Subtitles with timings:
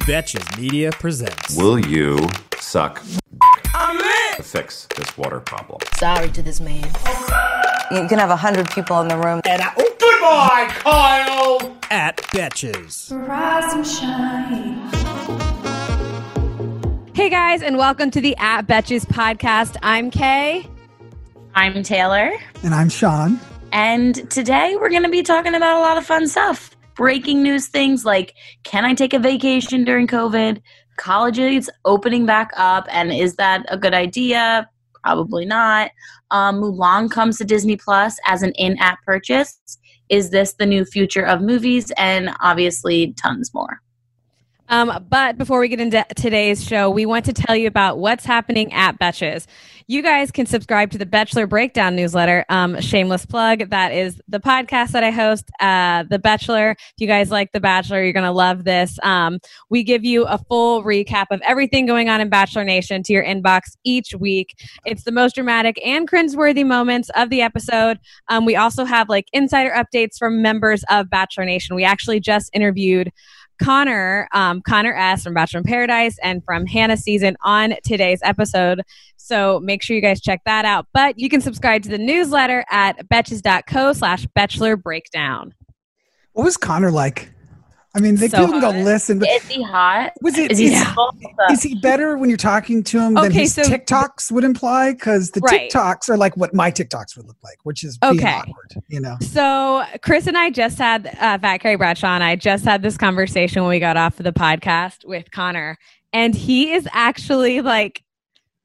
[0.00, 1.56] Betches Media presents.
[1.56, 2.18] Will you
[2.58, 3.02] suck
[4.36, 5.78] to fix this water problem?
[5.96, 6.84] Sorry to this man.
[7.90, 9.40] You can have a hundred people in the room.
[9.44, 11.76] And I, oh, Goodbye, Kyle!
[11.90, 13.10] At Betches.
[13.28, 14.88] Rise and shine.
[17.14, 19.76] Hey guys, and welcome to the At Betches podcast.
[19.82, 20.66] I'm Kay.
[21.54, 22.32] I'm Taylor,
[22.64, 23.38] And I'm Sean.
[23.72, 26.71] and today we're going to be talking about a lot of fun stuff.
[26.94, 28.34] Breaking news things like
[28.64, 30.60] can I take a vacation during COVID?
[30.96, 34.68] Colleges opening back up, and is that a good idea?
[35.02, 35.90] Probably not.
[36.30, 39.58] Um, Mulan comes to Disney Plus as an in app purchase.
[40.08, 41.90] Is this the new future of movies?
[41.96, 43.80] And obviously, tons more.
[44.68, 48.24] Um, but before we get into today's show, we want to tell you about what's
[48.24, 49.46] happening at Betches.
[49.92, 52.46] You guys can subscribe to the Bachelor Breakdown newsletter.
[52.48, 53.68] Um, shameless plug.
[53.68, 56.70] That is the podcast that I host, uh, The Bachelor.
[56.70, 58.98] If you guys like The Bachelor, you're going to love this.
[59.02, 59.38] Um,
[59.68, 63.22] we give you a full recap of everything going on in Bachelor Nation to your
[63.22, 64.54] inbox each week.
[64.86, 67.98] It's the most dramatic and cringeworthy moments of the episode.
[68.28, 71.76] Um, we also have like insider updates from members of Bachelor Nation.
[71.76, 73.12] We actually just interviewed
[73.62, 78.82] Connor, um, Connor S from Bachelor in Paradise and from Hannah season on today's episode.
[79.16, 80.86] So make sure you guys check that out.
[80.92, 85.54] But you can subscribe to the newsletter at betches.co slash bachelor breakdown.
[86.32, 87.31] What was Connor like?
[87.94, 88.84] I mean, they So people can go hot.
[88.84, 90.12] listen, Is he hot?
[90.22, 90.82] was it Is he is,
[91.50, 94.92] is he better when you're talking to him than his so- TikToks would imply?
[94.92, 95.70] Because the Right.
[95.70, 98.32] TikToks are like what my TikToks would look like, which is being Okay.
[98.32, 98.72] awkward.
[98.88, 102.64] You know, So Chris and I just had uh, Fat Carrie Bradshaw and I just
[102.64, 105.76] had this conversation when we got off of the podcast with Connor,
[106.14, 108.02] and he is actually like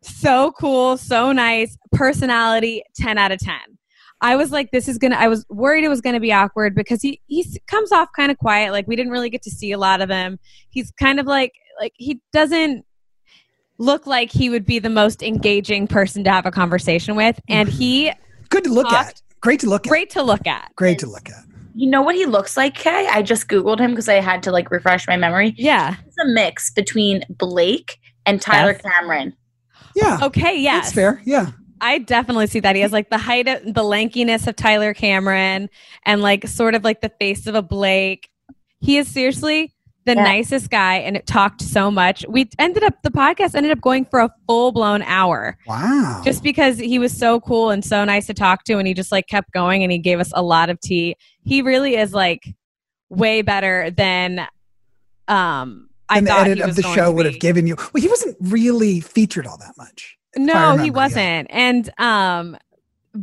[0.03, 3.77] so cool, so nice, personality, ten out of ten.
[4.21, 5.15] I was like, this is gonna.
[5.15, 8.37] I was worried it was gonna be awkward because he he comes off kind of
[8.37, 8.71] quiet.
[8.71, 10.39] Like we didn't really get to see a lot of him.
[10.69, 12.83] He's kind of like like he doesn't
[13.77, 17.69] look like he would be the most engaging person to have a conversation with, and
[17.69, 18.11] he
[18.49, 19.21] good to look Talked- at.
[19.39, 19.89] Great to look at.
[19.89, 20.71] great to look at.
[20.75, 21.43] Great to look at.
[21.75, 23.08] You know what he looks like, Kay?
[23.08, 25.53] I just Googled him because I had to like refresh my memory.
[25.59, 25.95] Yeah.
[26.08, 28.81] It's a mix between Blake and Tyler Yes.
[28.81, 29.36] Cameron.
[29.95, 30.80] Yeah, Okay, Yeah.
[30.80, 31.21] that's fair.
[31.23, 31.52] Yeah,
[31.82, 32.76] I definitely see that.
[32.76, 35.70] He has like the height of the lankiness of Tyler Cameron
[36.05, 38.30] and like sort of like the face of a Blake.
[38.80, 39.73] He is seriously
[40.05, 40.23] the Yeah.
[40.23, 42.26] nicest guy and it talked so much.
[42.30, 46.21] We ended up the podcast ended up going for a full blown hour wow.
[46.23, 49.11] just because he was so cool and so nice to talk to and he just
[49.11, 51.16] like kept going and he gave us a lot of tea.
[51.43, 52.43] He really is like
[53.10, 54.48] way better than
[55.27, 57.76] um I and the thought edit he of the show would have given you.
[57.93, 60.17] Well, he wasn't really featured all that much.
[60.37, 61.48] No, he wasn't.
[61.49, 62.58] And um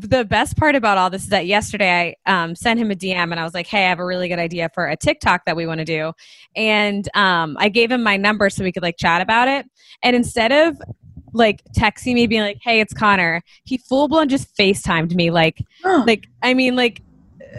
[0.01, 3.31] the best part about all this is that yesterday I um, sent him a DM
[3.31, 5.57] and I was like, "Hey, I have a really good idea for a TikTok that
[5.57, 6.13] we want to do,"
[6.57, 9.67] and um, I gave him my number so we could like chat about it.
[10.03, 10.81] And instead of
[11.33, 15.63] like texting me being like, "Hey, it's Connor," he full blown just Facetimed me like,
[16.07, 17.03] like I mean, like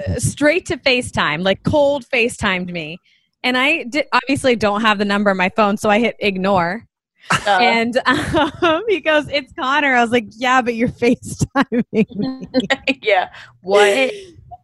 [0.07, 2.97] uh, straight to FaceTime, like cold FaceTimed me.
[3.43, 6.85] And I did, obviously don't have the number on my phone, so I hit ignore.
[7.43, 12.47] So, And um, he goes, "It's Connor." I was like, "Yeah, but you're FaceTiming." me."
[13.01, 13.29] yeah.
[13.61, 14.11] What?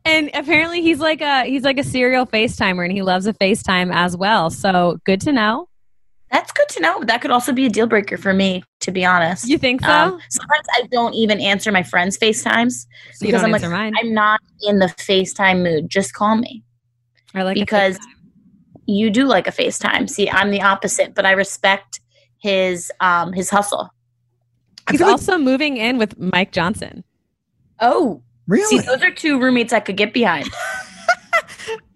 [0.06, 3.94] and apparently, he's like a he's like a serial FaceTimer, and he loves a FaceTime
[3.94, 4.50] as well.
[4.50, 5.68] So good to know.
[6.32, 7.04] That's good to know.
[7.04, 9.50] That could also be a deal breaker for me, to be honest.
[9.50, 9.92] You think so?
[9.92, 13.94] Um, sometimes I don't even answer my friends' FaceTimes So because I'm like, mine.
[13.98, 15.90] I'm not in the FaceTime mood.
[15.90, 16.64] Just call me.
[17.34, 17.98] I like because
[18.86, 20.10] You do like a FaceTime.
[20.10, 22.01] See, I'm the opposite, but I respect
[22.42, 23.90] his um his hustle.
[24.90, 27.04] He's feel like- also moving in with Mike Johnson.
[27.80, 28.66] Oh, really.
[28.78, 30.50] see, those are two roommates I could get behind.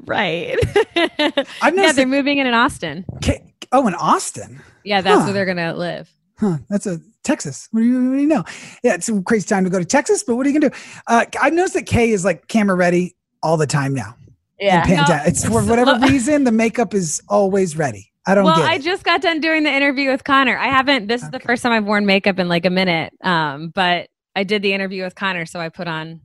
[0.07, 0.55] Right.
[0.95, 1.95] I've yeah, noticed.
[1.95, 3.05] they're moving in in Austin.
[3.23, 4.61] K- oh, in Austin.
[4.83, 5.23] Yeah, that's Huh.
[5.25, 6.07] where they're gonna live.
[6.39, 7.67] Huh, that's a Texas.
[7.71, 8.43] What do, you, what do you know?
[8.83, 10.77] Yeah, it's a crazy time to go to Texas, but what are you gonna do?
[11.07, 14.15] Uh, I've noticed that Kay is like camera ready all the time now.
[14.59, 14.83] in Yeah.
[14.85, 15.23] Panda.
[15.25, 18.11] It's for whatever reason, the makeup is always ready.
[18.27, 20.57] I don't well, get I just got done doing the interview with Connor.
[20.57, 21.07] I haven't.
[21.07, 23.13] This is the first time I've worn makeup in like a minute.
[23.21, 26.21] Um, but I did the interview with Connor, so I put on.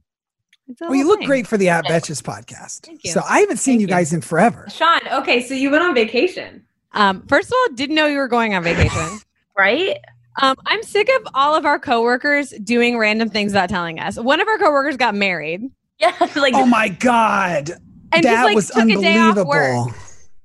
[0.80, 1.26] well, you look thing.
[1.26, 2.86] great for the At Betches podcast.
[2.86, 3.10] Thank you.
[3.12, 3.92] So I haven't seen Thank you you.
[3.92, 4.66] guys in forever.
[4.70, 6.64] Sean, okay, so you went on vacation.
[6.92, 9.20] Um, first of all, didn't know you were going on vacation.
[9.58, 9.98] Right?
[10.40, 14.16] um, I'm sick of all of our coworkers doing random things without telling us.
[14.16, 15.60] One of our coworkers got married,
[16.00, 16.14] Yeah.
[16.34, 17.70] like Oh my God.
[18.12, 19.64] and that just like was took a day off work.
[19.68, 19.94] unbelievable.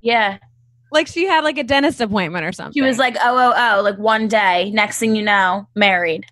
[0.02, 0.36] yeah.
[0.92, 2.72] Like she had like a dentist appointment or something.
[2.72, 4.70] She was like, oh, oh, oh, like one day.
[4.70, 6.24] Next thing you know, married.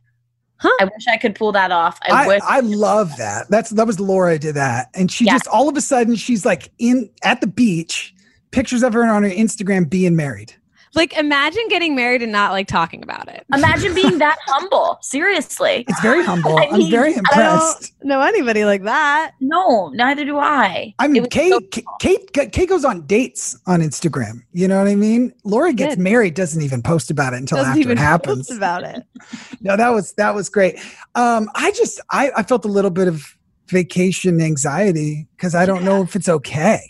[0.58, 0.70] Huh.
[0.80, 1.98] I wish I could pull that off.
[2.08, 2.42] I, I, wish.
[2.44, 3.50] I love that.
[3.50, 5.32] That's that was Laura did that, and she Yeah.
[5.34, 8.14] just all of a sudden she's like in at the beach,
[8.50, 10.54] pictures of her on her Instagram being married.
[10.94, 13.44] Like, imagine getting married and not like talking about it.
[13.54, 14.98] Imagine being that humble.
[15.02, 15.84] Seriously.
[15.88, 16.58] It's very humble.
[16.58, 17.92] I I'm mean, very I impressed.
[18.02, 19.32] know anybody like that.
[19.40, 20.94] No, neither do I.
[20.98, 21.60] I mean, Kate, so-
[22.00, 24.42] Kate, Kate, Kate goes on dates on Instagram.
[24.52, 25.32] You know what I mean?
[25.44, 26.02] Laura gets Good.
[26.02, 28.48] married, doesn't even post about it until Doesn't after even it happens.
[28.48, 29.02] post about it.
[29.60, 30.78] no, that was that was great.
[31.14, 33.36] Um, I just I, I felt a little bit of
[33.68, 36.80] vacation anxiety because I don't know if it's okay.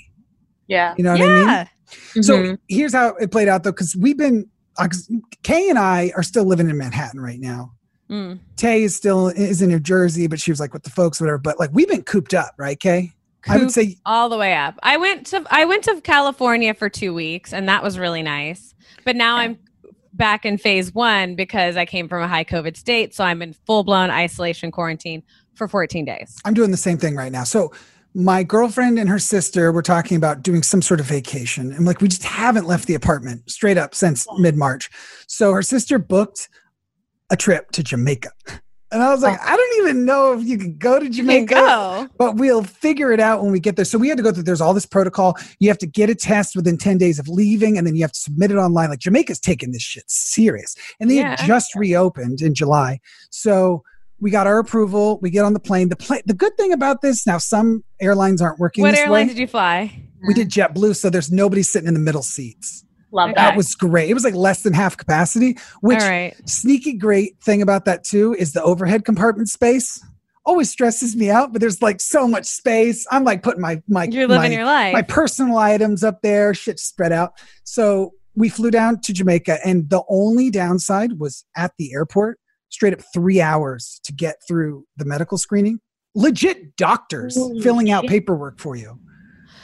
[0.67, 0.95] yeah.
[0.99, 1.69] You know what I mean?
[2.15, 2.23] Yeah.
[2.23, 4.89] So here's how it played out though, because we've been uh,
[5.43, 7.73] Kay and I are still living in Manhattan right now.
[8.11, 8.39] Mm.
[8.57, 11.39] Tay is still is in New Jersey, but she was like with the folks, whatever.
[11.39, 13.13] But like we've been cooped up, right, Kay?
[13.47, 14.79] I would say all the way up.
[14.83, 18.75] I went to I went to California for two weeks, and that was really nice.
[19.05, 19.59] But now I'm
[20.15, 23.53] back in phase one because I came from a high COVID state, so I'm in
[23.53, 25.23] full blown isolation quarantine
[25.55, 26.39] for 14 days.
[26.45, 27.45] I'm doing the same thing right now.
[27.45, 27.73] So
[28.15, 31.73] my girlfriend and her sister were talking about doing some sort of vacation.
[31.73, 34.89] And like we just haven't left the apartment straight up since mid-March.
[35.27, 36.49] So her sister booked
[37.31, 38.31] a trip to Jamaica.
[38.93, 42.09] And I was like, I don't even know if you can go to Jamaica, go.
[42.17, 43.85] but we'll figure it out when we get there.
[43.85, 45.37] So we had to go through there's all this protocol.
[45.59, 48.13] You have to get a test within 10 days of leaving, and then you have
[48.13, 48.91] to submit it online.
[48.91, 50.77] Like Jamaica's taking this shit serious.
[51.01, 53.01] And they had just reopened in July.
[53.31, 53.83] So
[54.25, 55.19] we got our approval.
[55.21, 55.91] We get on the plane.
[55.91, 56.23] The plane.
[56.25, 58.81] The good thing about this now, some airlines aren't working.
[58.81, 59.35] What airline way.
[59.35, 60.03] did you fly?
[60.27, 62.87] We did JetBlue, so there's nobody sitting in the middle seats.
[63.13, 63.35] Love Okay.
[63.37, 63.51] that.
[63.51, 64.09] That was great.
[64.09, 65.59] It was like less than half capacity.
[65.83, 66.35] Which All right.
[66.49, 70.03] sneaky great thing about that too is the overhead compartment space.
[70.47, 73.07] Always stresses me out, but there's like so much space.
[73.11, 74.95] I'm like putting my my You're living my, your life.
[74.95, 77.35] my personal items up there, shit spread out.
[77.65, 82.39] So we flew down to Jamaica, and the only downside was at the airport,
[82.75, 85.81] straight up three hours to get through the medical screening.
[86.17, 88.99] Legit doctors Holy filling out paperwork for you.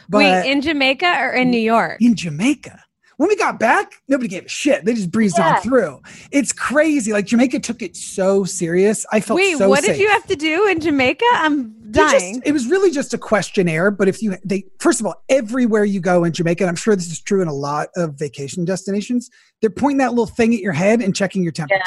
[0.09, 1.99] But Wait, in Jamaica or in New York?
[2.01, 2.83] in Jamaica.
[3.19, 4.85] When we got back, nobody gave a shit.
[4.87, 5.57] They just breezed Yeah.
[5.57, 6.01] on through.
[6.33, 7.13] It's crazy.
[7.13, 9.05] Like Jamaica took it so serious.
[9.13, 9.97] I felt Wait, so what safe.
[9.97, 11.25] did you have to do in Jamaica?
[11.35, 12.43] I'm They just- dying.
[12.47, 13.91] it was really just a questionnaire.
[13.91, 16.97] But if you, they, first of all, everywhere you go in Jamaica, and I'm sure
[16.97, 19.29] this is true in a lot of vacation destinations,
[19.61, 21.85] they're pointing that little thing at your head and checking your temperature.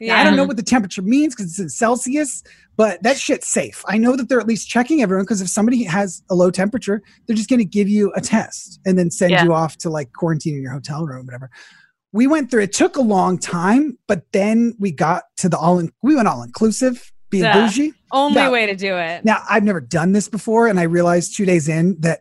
[0.00, 2.42] Now, I don't know what the temperature means because it's in Celsius,
[2.76, 3.84] but that shit's safe.
[3.88, 7.02] I know that they're at least checking everyone because if somebody has a low temperature,
[7.26, 9.44] they're just going to give you a test and then send Yeah.
[9.44, 11.50] you off to like quarantine in your hotel room, whatever.
[12.12, 12.62] We went through.
[12.62, 15.78] It took a long time, but then we got to the all.
[15.78, 17.66] In, we went all inclusive, being Yeah.
[17.66, 17.92] bougie.
[18.12, 19.24] Only Now- way to do it.
[19.24, 22.20] Now I've never done this before, and I realized two days in that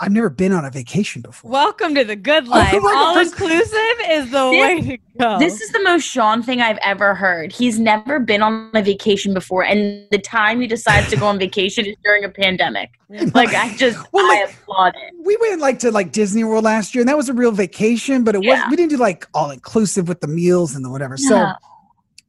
[0.00, 1.50] I've never been on a vacation before.
[1.50, 2.72] Welcome to the good life.
[2.72, 5.38] like the All first- inclusive is the This- way to go.
[5.40, 7.50] This is the most Sean thing I've ever heard.
[7.52, 11.36] He's never been on a vacation before, and the time he decides to go on
[11.38, 12.90] vacation is during a pandemic.
[13.34, 15.14] Like I just, Well, I like- applaud it.
[15.24, 18.22] we went like to like Disney World last year, and that was a real vacation,
[18.22, 18.68] but it was Yeah.
[18.70, 21.16] we didn't do like all inclusive with the meals and the whatever.
[21.16, 21.54] So, Yeah.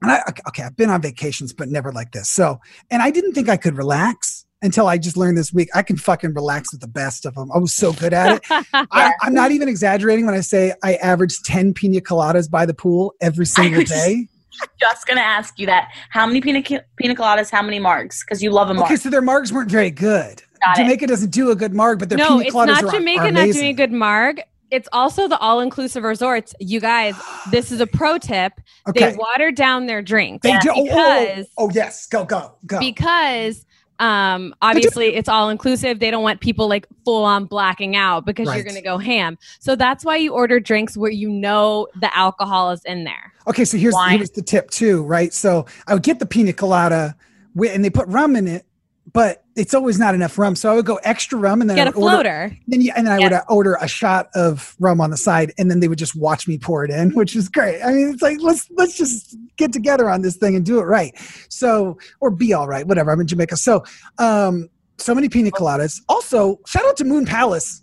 [0.01, 2.29] and I okay, I've been on vacations, but never like this.
[2.29, 5.81] So, and I didn't think I could relax until I just learned this week I
[5.83, 7.51] can fucking relax with the best of them.
[7.51, 8.43] I was so good at it.
[8.73, 12.73] I, I'm not even exaggerating when I say I averaged 10 pina coladas by the
[12.73, 14.27] pool every single was- day.
[14.79, 15.89] Just gonna ask you that.
[16.09, 17.49] How many pina, pina coladas?
[17.49, 18.25] How many marks?
[18.25, 18.79] Because you love them.
[18.79, 20.43] Okay, so their margs weren't very good.
[20.65, 20.81] Got it.
[20.81, 23.21] Jamaica doesn't do a good marg, but their no, pina it's coladas not are, Jamaica
[23.21, 23.61] are not amazing.
[23.61, 24.41] doing a good marg.
[24.71, 26.53] It's also the all-inclusive resorts.
[26.59, 27.15] You guys,
[27.51, 28.53] this is a pro tip.
[28.87, 29.11] Okay.
[29.11, 30.71] They water down their drinks They do.
[30.71, 32.07] Oh, oh, oh because oh, oh, yes.
[32.07, 32.79] Go, go, go.
[32.79, 33.65] because
[33.99, 38.47] um obviously it's all inclusive they don't want people like full on blacking out because
[38.47, 38.55] Right.
[38.55, 42.15] you're going to go ham so that's why you order drinks where you know the
[42.17, 44.17] alcohol is in there Okay, so here's Wine.
[44.17, 45.33] here's the tip too, right?
[45.33, 47.15] So I would get the pina colada,
[47.55, 48.65] and they put rum in it,
[49.13, 50.55] but it's always not enough rum.
[50.55, 52.81] So I would go extra rum, and then get I a would order, floater then
[52.81, 55.69] you, and then I would uh, order a shot of rum on the side, and
[55.69, 57.81] then they would just watch me pour it in, which is great.
[57.81, 60.83] I mean, it's like let's let's just get together on this thing and do it
[60.83, 61.13] right.
[61.49, 63.11] So or be all right, whatever.
[63.11, 63.83] I'm in Jamaica, so
[64.17, 66.01] um, so many pina coladas.
[66.09, 67.81] Also, shout out to Moon Palace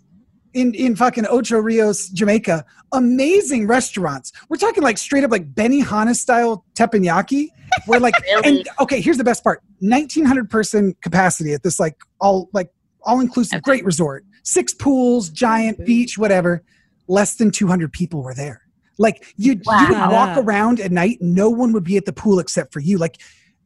[0.57, 2.65] in in fucking Ocho Rios, Jamaica.
[2.91, 4.31] Amazing restaurants.
[4.49, 7.49] We're talking like straight up like Benihana style teppanyaki.
[7.85, 12.49] Where like and okay, here's the best part: 1,900 person capacity at this like all
[12.53, 12.69] like
[13.03, 14.25] all inclusive great resort.
[14.43, 16.63] Six pools, giant beach, whatever.
[17.07, 18.61] Less than 200 people were there.
[18.97, 22.39] Like you, you would walk around at night, no one would be at the pool
[22.39, 22.97] except for you.
[22.97, 23.21] Like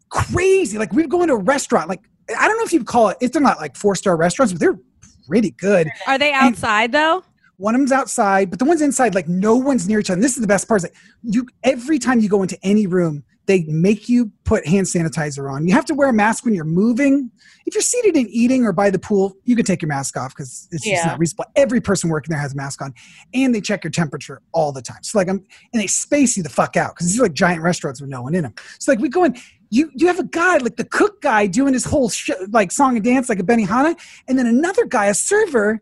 [0.10, 0.78] crazy.
[0.78, 1.88] Like we'd go into a restaurant.
[1.88, 2.02] Like
[2.38, 3.18] I don't know if you'd call it.
[3.22, 4.80] It's they're not like four star restaurants, but they're
[5.28, 5.88] pretty good.
[6.08, 7.24] are they outside though
[7.58, 10.16] One of them's outside, but the ones inside, like no one's near each other.
[10.16, 12.88] And this is the best part: is like you every time you go into any
[12.88, 15.68] room, They make you put hand sanitizer on.
[15.68, 17.30] You have to wear a mask when you're moving.
[17.66, 20.34] If you're seated and eating or by the pool, you can take your mask off
[20.34, 21.12] because it's just Yeah.
[21.12, 21.46] not reasonable.
[21.56, 22.94] Every person working there has a mask on,
[23.34, 25.04] and they check your temperature all the time.
[25.04, 27.62] So like I'm, and they space you the fuck out because these are like giant
[27.62, 28.54] restaurants with no one in them.
[28.80, 29.36] So like we go in,
[29.72, 32.96] you you have a guy like the cook guy doing his whole sh- like song
[32.98, 33.98] and dance like a Benihana,
[34.28, 35.82] and then another guy, a server,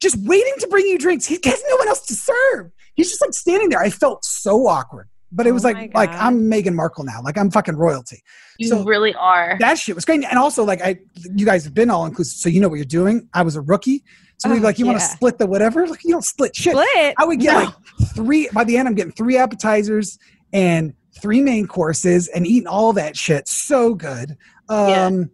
[0.00, 1.24] just waiting to bring you drinks.
[1.24, 2.70] He has no one else to serve.
[2.94, 3.80] He's just like standing there.
[3.80, 5.08] I felt so awkward.
[5.30, 7.20] But it Oh was my like like I'm Meghan Markle now.
[7.22, 8.22] Like I'm fucking royalty.
[8.58, 9.56] You So- really are.
[9.60, 10.24] That shit was great.
[10.24, 10.98] And also like I
[11.36, 13.28] you guys have been all inclusive, so you know what you're doing.
[13.34, 14.04] I was a rookie.
[14.38, 15.86] So we Oh, like, you want to split the whatever?
[15.86, 16.72] Like you don't split shit.
[16.72, 17.14] Split.
[17.18, 17.58] I would get No.
[17.64, 17.74] like
[18.14, 18.88] three by the end.
[18.88, 20.16] I'm getting three appetizers
[20.52, 23.48] and three main courses and eating all that shit.
[23.48, 24.36] So good.
[24.68, 25.30] Um,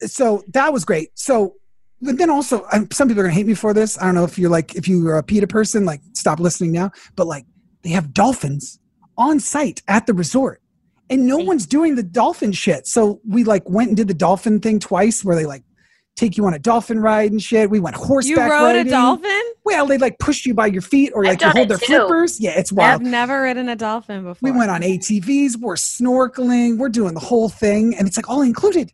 [0.00, 1.10] so that was great.
[1.14, 1.54] So,
[2.00, 3.98] but then also, um, some people are gonna hate me for this.
[3.98, 6.90] I don't know if you're like if you're a PETA person, like stop listening now.
[7.14, 7.46] But like
[7.82, 8.78] they have dolphins
[9.16, 10.60] on site at the resort.
[11.08, 12.86] And no one's doing the dolphin shit.
[12.86, 15.62] So we like went and did the dolphin thing twice where they like
[16.16, 17.68] take you on a dolphin ride and shit.
[17.70, 18.86] We went horseback You rode riding.
[18.88, 19.42] a dolphin?
[19.64, 21.86] Well, they like push you by your feet or like you hold their too.
[21.86, 22.40] flippers.
[22.40, 23.02] Yeah, it's wild.
[23.02, 24.50] I've never ridden a dolphin before.
[24.50, 28.42] We went on ATVs, we're snorkeling, we're doing the whole thing, and it's like all
[28.42, 28.90] included.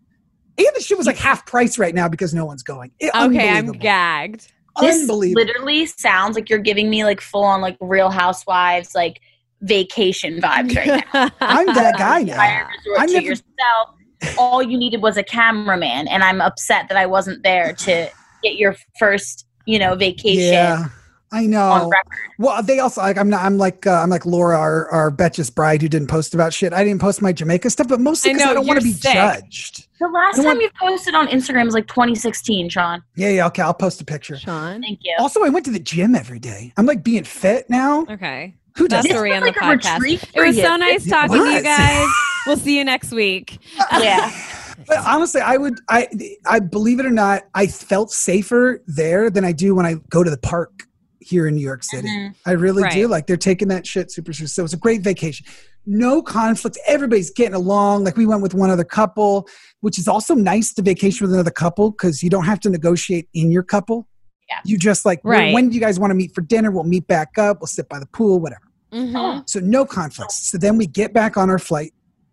[0.58, 2.90] And the shit was like half price right now because no one's going.
[2.98, 3.78] It- Okay, I'm unbelievable.
[3.80, 4.52] gagged.
[4.80, 5.44] This Unbelievable.
[5.44, 9.20] literally sounds like you're giving me like full on like Real Housewives like
[9.60, 11.30] vacation vibes right now.
[11.40, 12.32] I'm that guy now.
[12.32, 13.94] Entire resort I to never- yourself.
[14.38, 18.10] All you needed was a cameraman, and I'm upset that I wasn't there to
[18.42, 20.88] get your first, you know, vacation Yeah,
[21.32, 21.88] I on know.
[21.88, 22.18] record.
[22.38, 23.44] Well, they also like I'm not.
[23.44, 26.72] I'm like uh, I'm like Laura, our our Betches bride, who didn't post about shit.
[26.72, 28.92] I didn't post my Jamaica stuff, but mostly because I, know, don't want to be
[28.92, 29.12] sick.
[29.12, 29.86] judged.
[30.00, 33.02] The last time want- you posted on Instagram was like 2016, Sean.
[33.14, 33.46] Yeah, yeah.
[33.46, 34.36] Okay, I'll post a picture.
[34.36, 34.82] Sean.
[34.82, 35.14] Thank you.
[35.20, 36.72] Also, I went to the gym every day.
[36.76, 38.04] I'm like being fit now.
[38.10, 38.54] Okay.
[38.76, 40.32] Who does That's This where we was the like podcast.
[40.34, 40.62] It was you.
[40.64, 42.08] so nice It talking to you guys.
[42.46, 43.58] We'll see you next week.
[43.92, 44.30] yeah.
[44.86, 46.08] But honestly, I would I
[46.46, 50.24] I believe it or not, I felt safer there than I do when I go
[50.24, 50.84] to the park
[51.20, 52.08] here in New York City.
[52.08, 52.34] Mhm.
[52.46, 53.06] I really do.
[53.06, 54.52] Like they're taking that shit super serious.
[54.54, 55.46] So it's a great vacation.
[55.86, 56.78] No conflict.
[56.88, 58.02] Everybody's getting along.
[58.02, 59.46] Like we went with one other couple,
[59.82, 63.28] which is also nice to vacation with another couple because you don't have to negotiate
[63.34, 64.08] in your couple.
[64.48, 64.56] Yeah.
[64.64, 65.54] You just like when- Right.
[65.54, 66.72] when do you guys want to meet for dinner?
[66.72, 67.60] We'll meet back up.
[67.60, 68.62] We'll sit by the pool, whatever.
[68.92, 69.48] Mhm.
[69.48, 70.50] So no conflicts.
[70.50, 71.92] So then we get back on our flight,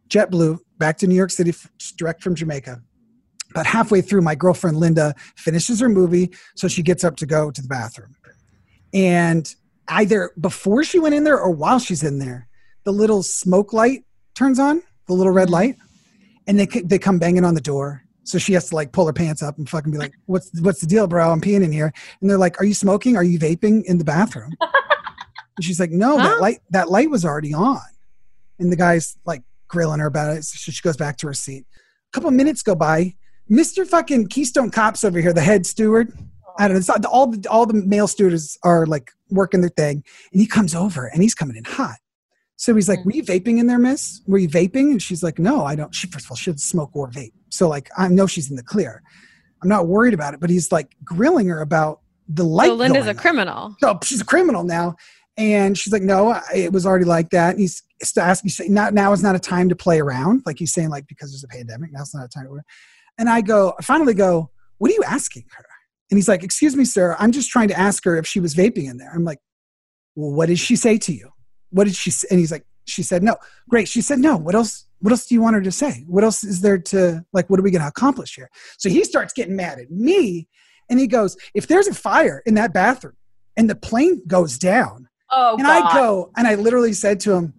[0.09, 1.53] JetBlue, back to New York City,
[1.97, 2.81] direct from Jamaica.
[3.51, 7.49] About halfway through, my girlfriend Linda finishes her movie, so she gets up to go
[7.51, 8.15] to the bathroom.
[8.93, 9.53] And
[9.87, 12.47] either before she went in there or while she's in there,
[12.83, 14.03] the little smoke light
[14.35, 15.77] turns on, the little red light,
[16.47, 18.03] and they they come banging on the door.
[18.23, 20.81] So she has to like pull her pants up and fucking be like, "What's what's
[20.81, 21.31] the deal, bro?
[21.31, 23.15] I'm peeing in here." And they're like, "Are you smoking?
[23.15, 26.27] Are you vaping in the bathroom?" and she's like, "No, Huh?
[26.29, 27.81] that light that light was already on."
[28.59, 30.43] And the guy's like grilling her about it.
[30.43, 31.65] So she goes back to her seat.
[31.73, 33.15] A couple minutes go by.
[33.49, 33.88] Mr.
[33.88, 36.13] fucking Keystone Cops over here, the head steward.
[36.57, 36.79] I don't know.
[36.79, 40.45] It's not, all the all the male stewards are like working their thing, and he
[40.45, 41.97] comes over and he's coming in hot.
[42.57, 43.05] So he's like, mm.
[43.05, 44.21] "Were you vaping in there, Miss?
[44.27, 46.59] Were you vaping?" And she's like, "No, I don't." She first of all, she doesn't
[46.59, 49.01] smoke or vape, so like I know she's in the clear.
[49.63, 52.67] I'm not worried about it, but he's like grilling her about the light.
[52.67, 53.15] So Linda's a on.
[53.15, 53.75] criminal.
[53.79, 54.95] So she's a criminal now.
[55.39, 57.51] And she's like, no, it was already like that.
[57.51, 57.81] And he's
[58.17, 60.43] asking, saying, now, is not a time to play around.
[60.46, 62.48] Like he's saying, like, because there's a pandemic, now's not a time.
[63.17, 65.65] And I go, I finally go, what are you asking her?
[66.12, 68.53] And he's like, excuse me, sir, I'm just trying to ask her if she was
[68.53, 69.12] vaping in there.
[69.13, 69.39] I'm like,
[70.15, 71.31] well, what did she say to you?
[71.69, 72.27] What did she say?
[72.29, 73.38] And he's like, she said no.
[73.69, 73.88] Great.
[73.88, 74.36] She said no.
[74.36, 74.88] What else?
[75.00, 76.03] What else do you want her to say?
[76.08, 77.50] What else is there to like?
[77.50, 78.50] What are we going to accomplish here?
[78.77, 80.48] So he starts getting mad at me,
[80.89, 83.15] and he goes, if there's a fire in that bathroom
[83.55, 85.83] and the plane goes down, Oh, and God.
[85.83, 87.53] I go, and I literally said to him,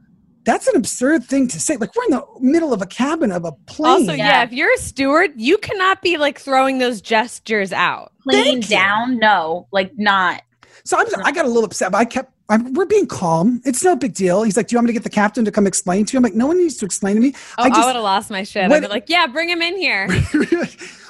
[0.44, 1.76] that's an absurd thing to say.
[1.76, 3.92] Like we're in the middle of a cabin of a plane.
[3.92, 4.26] Also, yeah.
[4.26, 4.42] Yeah.
[4.42, 8.12] if you're a steward, you cannot be like throwing those gestures out.
[8.22, 8.76] Plane Thank you.
[8.76, 9.18] down?
[9.18, 10.42] No, like not.
[10.84, 12.32] So I'm, I got a little upset, but I kept.
[12.48, 13.60] I'm, we're being calm.
[13.64, 14.42] It's no big deal.
[14.42, 16.18] He's like, "Do you want me to get the captain to come explain to you?"
[16.18, 18.02] I'm like, "No one needs to explain to me." Oh, I I, just would have
[18.02, 18.70] lost my shit.
[18.70, 20.08] I'd be like, yeah, bring him in here.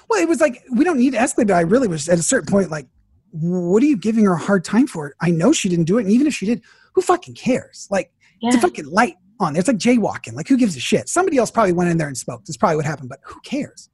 [0.08, 1.46] well, it was like we don't need to escalate.
[1.46, 2.86] But I really was at a certain point like,
[3.32, 5.14] what are you giving her a hard time for?
[5.20, 6.62] I know she didn't do it, and even if she did,
[6.94, 7.86] who fucking cares?
[7.90, 9.60] Like it's a fucking light on there.
[9.60, 10.32] It's like jaywalking.
[10.34, 11.08] Like who gives a shit?
[11.08, 12.46] Somebody else probably went in there and smoked.
[12.46, 13.08] That's probably what happened.
[13.08, 13.88] But who cares?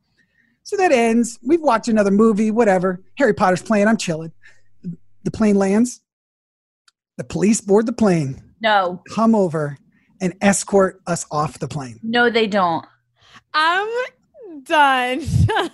[0.62, 1.38] So that ends.
[1.43, 2.50] We've watched another movie.
[2.50, 3.02] Whatever.
[3.19, 3.87] Harry Potter's playing.
[3.88, 4.33] I'm chilling.
[5.25, 6.00] The plane lands.
[7.19, 9.78] The police board the plane, No, come over,
[10.21, 11.99] and escort us off the plane.
[12.02, 12.85] no, they don't.
[13.55, 13.88] I'm
[14.64, 15.20] done.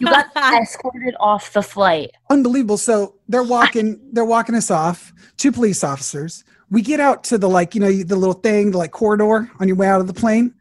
[0.01, 0.27] You got
[0.61, 2.11] escorted off the flight.
[2.31, 2.77] unbelievable.
[2.77, 5.13] So they're walking, they're walking us off.
[5.37, 6.45] Two police officers.
[6.71, 9.69] We get out to the like, you know, the little thing, the like corridor on
[9.69, 10.55] your way out of the plane.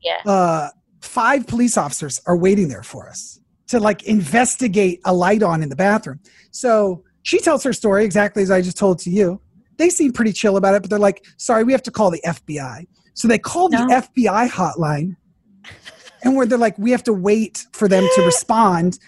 [0.00, 0.20] Yeah.
[0.26, 0.68] uh,
[1.00, 5.68] five police officers are waiting there for us to like investigate a light on in
[5.68, 6.20] the bathroom.
[6.50, 9.40] So she tells her story exactly as I just told to you.
[9.76, 12.22] They seem pretty chill about it, but they're like, sorry, we have to call the
[12.26, 12.86] FBI.
[13.14, 15.16] So they call the FBI hotline
[16.22, 18.98] and where they're like, we have to wait for them to respond.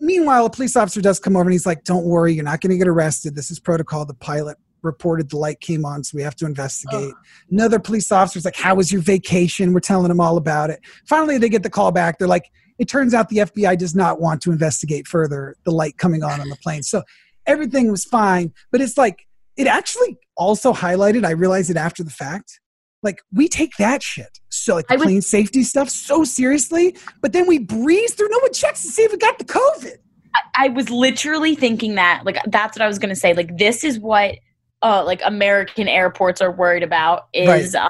[0.00, 2.70] Meanwhile, a police officer does come over and he's like, don't worry, you're not going
[2.70, 3.34] to get arrested.
[3.34, 4.04] This is protocol.
[4.04, 7.12] The pilot reported the light came on, so we have to investigate.
[7.50, 9.72] Another police officer's like, how was your vacation?
[9.72, 10.80] We're telling them all about it.
[11.06, 12.18] Finally, they get the call back.
[12.18, 15.96] They're like, it turns out the FBI does not want to investigate further the light
[15.96, 16.82] coming on on the plane.
[16.82, 17.02] So
[17.46, 18.52] everything was fine.
[18.70, 22.60] But it's like, it actually also highlighted, I realized it after the fact.
[23.02, 27.32] Like, we take that shit, so like the would- plane safety stuff, so seriously, but
[27.32, 28.28] then we breeze through.
[28.30, 29.96] No one checks to see if we got the COVID.
[30.56, 32.22] I was literally thinking that.
[32.24, 33.32] Like that's what I was gonna say.
[33.34, 34.36] Like this is what
[34.82, 37.88] uh like American airports are worried about is um,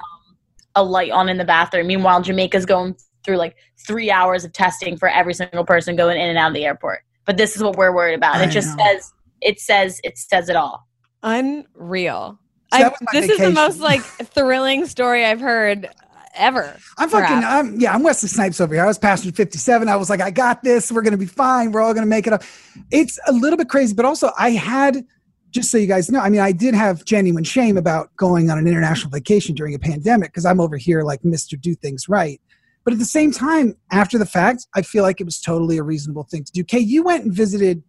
[0.75, 1.87] a light on in the bathroom.
[1.87, 6.29] Meanwhile, Jamaica's going through like three hours of testing for every single person going in
[6.29, 6.99] and out of the airport.
[7.25, 8.35] But this is what we're worried about.
[8.35, 8.85] I it just know.
[8.85, 10.87] says it says it says it all.
[11.23, 12.39] Unreal.
[12.71, 15.89] I, that was my this is the most like thrilling story I've heard
[16.37, 16.77] ever.
[16.97, 17.43] I'm fucking.
[17.43, 18.83] I'm, yeah, I'm Wesley Snipes over here.
[18.83, 19.89] I was passenger 57.
[19.89, 20.91] I was like, I got this.
[20.91, 21.71] We're going to be fine.
[21.71, 22.43] We're all going to make it up.
[22.91, 25.05] It's a little bit crazy, but also I had,
[25.51, 28.57] just so you guys know, I mean, I did have genuine shame about going on
[28.57, 31.59] an international vacation during a pandemic because I'm over here like Mr.
[31.59, 32.41] Do Things Right.
[32.83, 35.83] But at the same time, after the fact, I feel like it was totally a
[35.83, 36.63] reasonable thing to do.
[36.63, 37.83] Kay, you went and visited.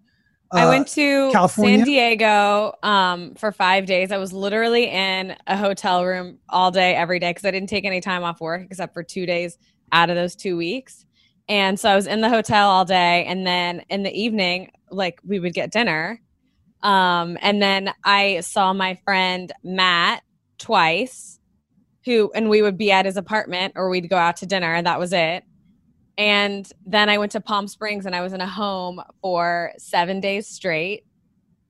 [0.50, 1.78] I uh, went to California?
[1.78, 4.12] San Diego um, for five days.
[4.12, 7.84] I was literally in a hotel room all day, every day, because I didn't take
[7.84, 9.58] any time off work except for two days
[9.92, 11.04] out of those two weeks.
[11.48, 13.24] And so I was in the hotel all day.
[13.24, 16.20] And then in the evening, like we would get dinner.
[16.82, 20.22] Um, and then I saw my friend Matt
[20.58, 21.40] twice,
[22.04, 24.86] who, and we would be at his apartment or we'd go out to dinner, and
[24.86, 25.44] that was it.
[26.18, 30.20] And then I went to Palm Springs and I was in a home for seven
[30.20, 31.04] days straight.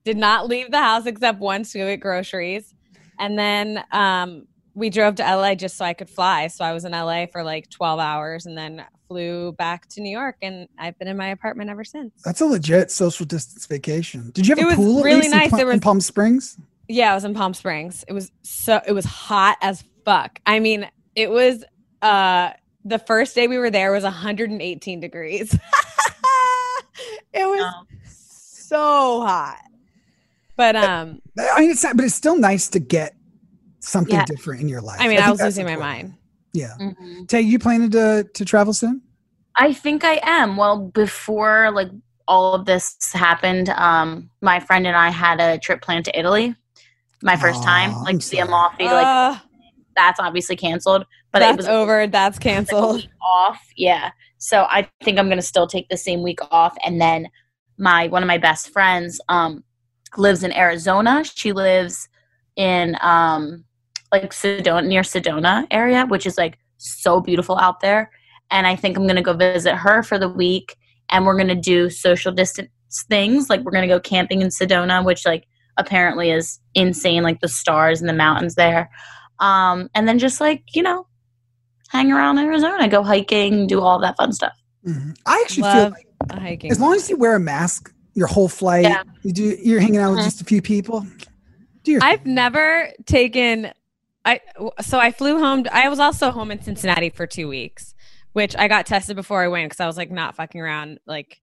[0.03, 2.73] Did not leave the house except once to get groceries.
[3.19, 6.47] And then um, we drove to LA just so I could fly.
[6.47, 10.09] So I was in LA for like 12 hours and then flew back to New
[10.09, 10.37] York.
[10.41, 12.13] And I've been in my apartment ever since.
[12.23, 14.31] That's a legit social distance vacation.
[14.33, 15.49] Did you have It a was pool at really least in nice.
[15.51, 16.57] Pal- There in Palm Springs?
[16.87, 18.03] Yeah, I was in Palm Springs.
[18.07, 20.39] It was so it was hot as fuck.
[20.47, 21.63] I mean, it was
[22.01, 22.51] uh
[22.85, 25.53] the first day we were there was 118 degrees.
[27.33, 29.59] it was Um, so hot.
[30.55, 33.15] But um I mean, it's not, but it's still nice to get
[33.79, 34.25] something Yeah.
[34.25, 34.97] different in your life.
[34.99, 36.13] I mean, I, think was that's losing my mind.
[36.53, 36.73] Yeah.
[36.79, 37.27] mhm.
[37.27, 39.01] Tay, you planning to to travel soon?
[39.55, 40.57] I think I am.
[40.57, 41.89] Well, before like
[42.27, 46.55] all of this happened, um, my friend and I had a trip planned to Italy.
[47.23, 48.47] My first Aw, time, I'm like to the sorry.
[48.47, 49.37] Amalfi, like Uh,
[49.95, 51.05] that's obviously canceled.
[51.31, 52.07] But that's it was over.
[52.07, 53.07] That's canceled.
[53.21, 53.59] off.
[53.75, 54.11] Yeah.
[54.37, 57.27] So I think I'm gonna still take the same week off, and then
[57.77, 59.63] my one of my best friends um
[60.17, 61.23] lives in Arizona.
[61.23, 62.07] She lives
[62.55, 63.63] in um
[64.11, 68.11] like Sedona near Sedona area, which is like so beautiful out there.
[68.51, 70.75] And I think I'm gonna go visit her for the week,
[71.11, 72.69] and we're gonna do social distance
[73.07, 73.49] things.
[73.49, 75.45] Like we're gonna go camping in Sedona, which like
[75.77, 78.89] apparently is insane, like the stars and the mountains there.
[79.39, 81.05] Um, and then just like you know,
[81.89, 84.53] hang around Arizona, go hiking, do all that fun stuff.
[84.85, 85.15] Mhm.
[85.25, 86.71] I actually Love feel like hiking.
[86.71, 89.03] as long as you wear a mask your whole flight, Yeah.
[89.23, 90.23] you do you're hanging out with Mhm.
[90.25, 91.05] just a few people.
[91.83, 93.71] Do your I've never taken
[94.25, 94.41] I
[94.81, 97.93] so I flew home I was also home in Cincinnati for 2 weeks,
[98.33, 101.41] which I got tested before I went cuz I was like not fucking around like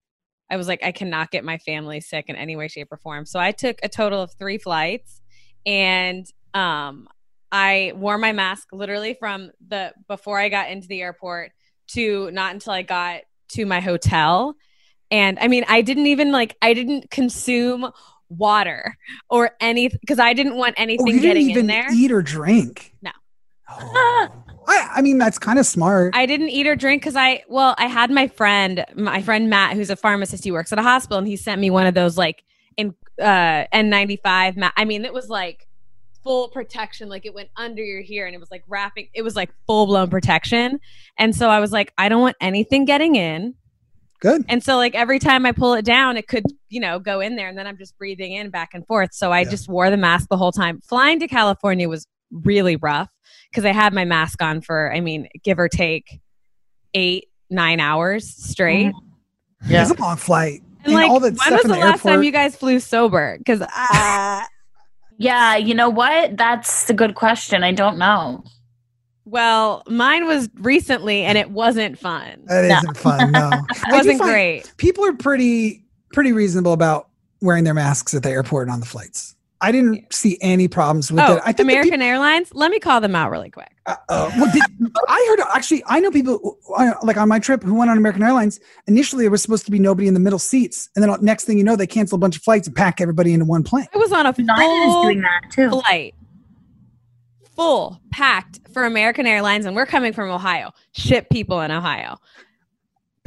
[0.49, 3.25] I was like I cannot get my family sick in any way shape or form.
[3.25, 5.21] So I took a total of 3 flights
[5.65, 7.07] and um
[7.51, 11.51] I wore my mask literally from the before I got into the airport
[11.89, 14.55] to not until I got to my hotel.
[15.09, 17.89] And I mean, I didn't even like I didn't consume
[18.29, 18.97] water
[19.29, 21.87] or anything because I didn't want oh, anything you didn't getting even in there.
[21.93, 22.93] eat or drink.
[23.01, 23.11] No.
[23.69, 24.27] Oh.
[24.67, 26.13] I, I mean, that's kind of smart.
[26.15, 29.75] I didn't eat or drink because I well, I had my friend, my friend Matt,
[29.75, 30.43] who's a pharmacist.
[30.43, 32.43] He works at a hospital, and he sent me one of those like
[32.75, 34.57] in uh N95.
[34.57, 35.66] Ma- I mean, it was like
[36.27, 39.07] full protection, like it went under your ear, and it was like wrapping.
[39.13, 40.79] It was like full blown protection,
[41.17, 43.55] and so I was like, I don't want anything getting in.
[44.19, 44.43] Good.
[44.49, 47.35] And so like every time I pull it down, it could, you know, go in
[47.35, 49.13] there and then I'm just breathing in back and forth.
[49.13, 49.49] So I Yeah.
[49.51, 50.81] just wore the mask the whole time.
[50.81, 53.11] Flying to California was really rough
[53.51, 56.19] because I had my mask on for, I mean, give or take
[56.95, 58.91] eight, nine hours straight.
[59.67, 59.83] Yeah.
[59.83, 60.63] It's a long flight.
[60.83, 63.37] And like, all the when stuff was the, the last time you guys flew sober?
[63.37, 64.41] Because uh,
[65.17, 66.37] Yeah, you know what?
[66.37, 67.63] That's a good question.
[67.63, 68.43] I don't know.
[69.25, 72.43] Well, mine was recently and it wasn't fun.
[72.45, 72.77] That No.
[72.77, 73.31] isn't fun.
[73.31, 74.71] No, It wasn't great.
[74.77, 77.09] People are pretty pretty reasonable about
[77.41, 79.35] wearing their masks at the airport and on the flights.
[79.59, 81.41] I didn't see any problems with Oh, it.
[81.43, 82.53] I think the American Airlines.
[82.53, 83.71] Let me call them out really quick.
[83.87, 84.61] Uh, uh, well, did,
[85.07, 85.83] I heard actually.
[85.87, 88.59] I know people uh, like on my trip who went on American Airlines.
[88.85, 91.57] Initially, there was supposed to be nobody in the middle seats, and then next thing
[91.57, 93.87] you know, they cancel a bunch of flights and pack everybody into one plane.
[93.93, 95.69] I was on a United is doing that too.
[95.69, 96.13] flight,
[97.55, 100.71] full packed for American Airlines, and we're coming from Ohio.
[100.93, 102.17] Ship people in Ohio.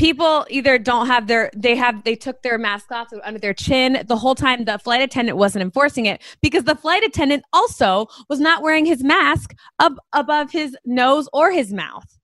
[0.01, 4.03] People either don't have their they have they took their mask off under their chin
[4.09, 4.65] the whole time.
[4.65, 9.05] The flight attendant wasn't enforcing it because the flight attendant also was not wearing his
[9.05, 12.19] mask up above his nose or his mouth.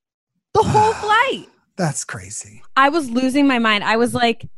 [0.54, 1.50] The whole flight.
[1.76, 2.62] That's crazy.
[2.78, 3.84] I was losing my mind.
[3.84, 4.48] I was like,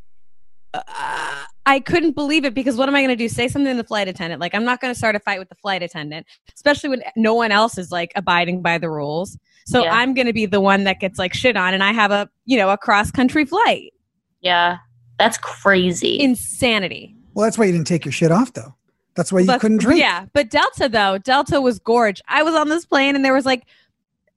[0.73, 3.27] uh, I couldn't believe it because what am I going to do?
[3.27, 4.39] Say something to the flight attendant?
[4.39, 7.33] Like, I'm not going to start a fight with the flight attendant, especially when no
[7.33, 9.37] one else is like abiding by the rules.
[9.69, 9.93] So Yeah.
[9.93, 12.29] I'm going to be the one that gets like shit on, and I have a
[12.45, 13.93] you know a cross country flight.
[14.41, 14.77] Yeah.
[15.19, 16.19] That's crazy.
[16.19, 17.15] Insanity.
[17.33, 18.73] Well, that's why you didn't take your shit off, though.
[19.15, 19.99] That's why you But- couldn't drink.
[19.99, 22.21] Yeah, but Delta though, Delta was gorge.
[22.27, 23.63] I was on this plane, and there was like.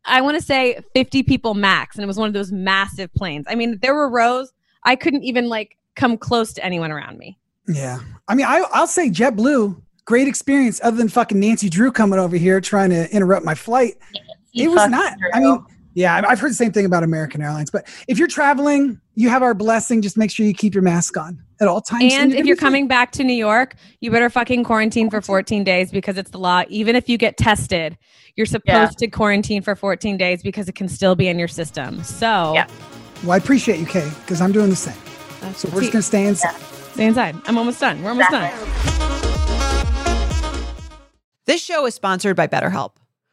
[0.04, 3.46] I want to say 50 people max, and it was one of those massive planes.
[3.48, 4.52] I mean, there were rows.
[4.82, 7.38] I couldn't even like come close to anyone around me.
[7.68, 8.00] Yeah.
[8.26, 10.80] I mean, I, I'll say JetBlue, great experience.
[10.82, 13.94] Other than fucking Nancy Drew coming over here trying to interrupt my flight,
[14.52, 15.14] You it was fucking not.
[15.34, 17.70] I mean, yeah, I- I've heard the same thing about American Airlines.
[17.70, 20.00] But if you're traveling, you have our blessing.
[20.02, 22.12] Just make sure you keep your mask on at all times.
[22.14, 25.64] And you're if you're coming back to New York, you better fucking quarantine for 14
[25.64, 26.62] days because it's the law.
[26.68, 27.96] Even if you get tested,
[28.36, 29.06] you're supposed Yeah.
[29.06, 32.02] to quarantine for 14 days because it can still be in your system.
[32.04, 32.66] So Yeah.
[33.22, 34.94] well, I appreciate you, Kay, because I'm doing the same.
[35.42, 36.54] that's So we're just gonna stay inside.
[36.94, 37.36] stay inside.
[37.46, 38.02] I'm almost done.
[38.02, 38.50] We're almost done.
[41.46, 42.92] This show is sponsored by BetterHelp.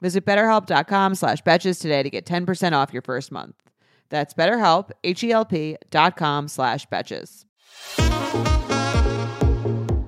[0.00, 3.54] Visit betterhelp.com slash betches today to get 10% off your first month.
[4.08, 7.44] That's betterhelp, H-E-L-P dot com slash betches.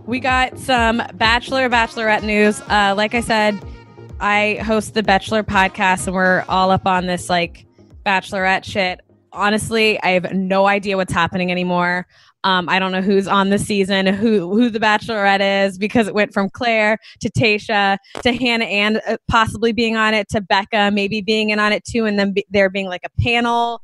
[0.07, 2.61] We got some Bachelor, Bachelorette news.
[2.63, 3.59] Uh, like I said,
[4.21, 7.67] I host the Bachelor podcast, and we're all up on this like
[8.05, 9.01] Bachelorette shit.
[9.33, 12.07] Honestly, I have no idea what's happening anymore.
[12.45, 16.15] Um, I don't know who's on the season, who who the Bachelorette is, because it
[16.15, 20.91] went from Claire to Tayshia to Hannah and uh, possibly being on it to Becca,
[20.93, 23.83] maybe being in on it too, and then be, there being like a panel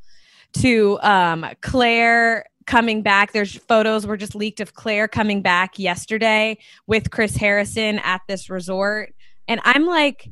[0.54, 3.32] to um, Claire coming back.
[3.32, 8.50] There's photos were just leaked of Claire coming back yesterday with Chris Harrison at this
[8.50, 9.14] resort.
[9.46, 10.30] And I'm like,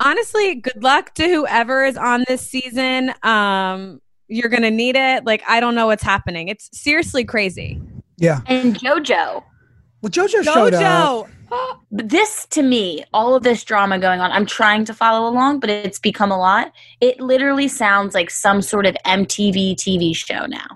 [0.00, 3.12] honestly, good luck to whoever is on this season.
[3.22, 5.24] Um, you're gonna need it.
[5.24, 6.48] Like, I don't know what's happening.
[6.48, 7.80] It's seriously crazy.
[8.16, 8.40] Yeah.
[8.46, 9.42] and JoJo.
[10.02, 10.82] Well, JoJo, showed up.
[10.82, 11.30] Jojo.
[11.92, 15.60] But this to me, all of this drama going on, I'm trying to follow along,
[15.60, 16.72] but it's become a lot.
[17.00, 20.66] It literally sounds like some sort of MTV TV show now.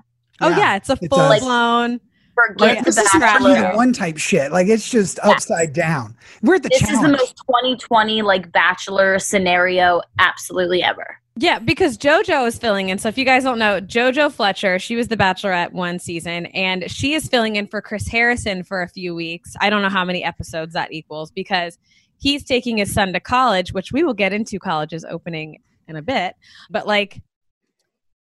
[0.41, 1.41] Oh yeah, it's a it full does.
[1.41, 2.01] blown.
[2.35, 3.55] Forget Like, the this is Bachelor.
[3.57, 4.53] season one type shit.
[4.53, 6.15] Like it's just upside down.
[6.43, 11.17] We're at the This is the most 2020 like Bachelor scenario absolutely ever.
[11.41, 12.99] Yeah, because JoJo is filling in.
[12.99, 16.91] So if you guys don't know, JoJo Fletcher, she was the Bachelorette one season, and
[16.91, 19.55] she is filling in for Chris Harrison for a few weeks.
[19.61, 21.79] I don't know how many episodes that equals because
[22.19, 26.03] he's taking his son to college, which we will get into colleges opening in a
[26.03, 26.35] bit.
[26.71, 27.23] But like,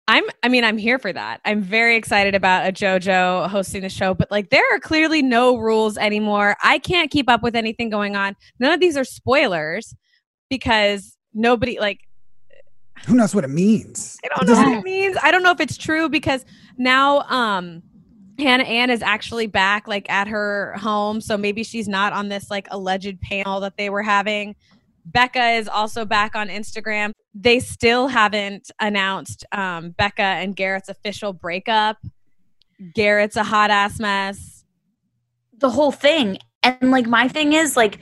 [0.10, 1.40] I'm, I mean, I'm here for that.
[1.46, 5.56] I'm very excited about a JoJo hosting the show, but like, there are clearly no
[5.56, 6.58] rules anymore.
[6.62, 8.36] I can't keep up with anything going on.
[8.60, 9.96] None of these are spoilers
[10.50, 12.02] because nobody like
[13.06, 14.18] Who knows what it means?
[14.24, 15.18] I don't know what it means.
[15.22, 16.46] I don't know if it's true because
[16.78, 17.84] now um
[18.40, 21.22] Hannah Ann is actually back like at her home.
[21.22, 24.56] So maybe she's not on this like alleged panel that they were having.
[25.06, 27.12] Becca is also back on Instagram.
[27.34, 31.98] They still haven't announced um, Becca and Garrett's official breakup.
[32.94, 34.66] Garrett's a hot ass mess.
[35.60, 36.38] the whole thing.
[36.64, 38.00] And like my thing is like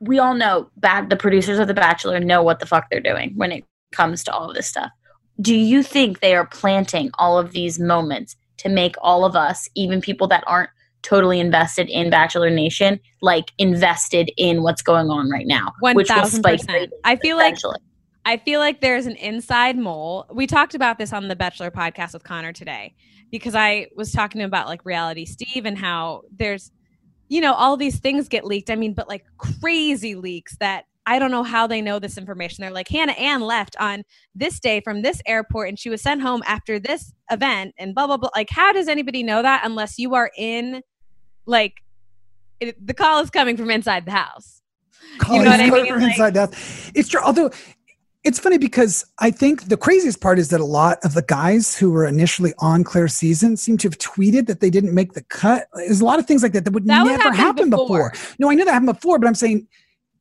[0.00, 3.32] we all know bad the producers of The Bachelor know what the fuck they're doing
[3.36, 4.90] when it comes to all of this stuff.
[5.40, 9.68] Do you think they are planting all of these moments to make all of us,
[9.74, 10.70] even people that aren't
[11.02, 15.72] totally invested in Bachelor Nation, like invested in what's going on right now?
[15.80, 16.92] One which will thousand percent.
[17.04, 17.56] I feel like.
[18.28, 20.26] I feel like there's an inside mole.
[20.32, 22.96] We talked about this on the Bachelor podcast with Connor today
[23.30, 26.72] because I was talking about like reality Steve and how there's,
[27.28, 28.68] you know, all these things get leaked.
[28.68, 32.62] I mean, but like crazy leaks that I don't know how they know this information.
[32.62, 34.02] They're like, Hannah Ann left on
[34.34, 38.06] this day from this airport and she was sent home after this event and blah,
[38.08, 38.30] blah, blah.
[38.34, 40.82] Like, how does anybody know that unless you are in,
[41.46, 41.74] like,
[42.58, 44.62] it, the call is coming from inside the house?
[45.18, 46.00] Colin know what I Carter mean?
[46.02, 46.90] Like- inside death.
[46.94, 47.20] It's true.
[47.20, 47.50] Although
[48.24, 51.76] it's funny because I think the craziest part is that a lot of the guys
[51.76, 55.22] who were initially on Claire's season seem to have tweeted that they didn't make the
[55.22, 55.68] cut.
[55.74, 58.10] There's a lot of things like that that would That never happen before.
[58.10, 58.34] before.
[58.40, 59.68] No, I knew that happened before, but I'm saying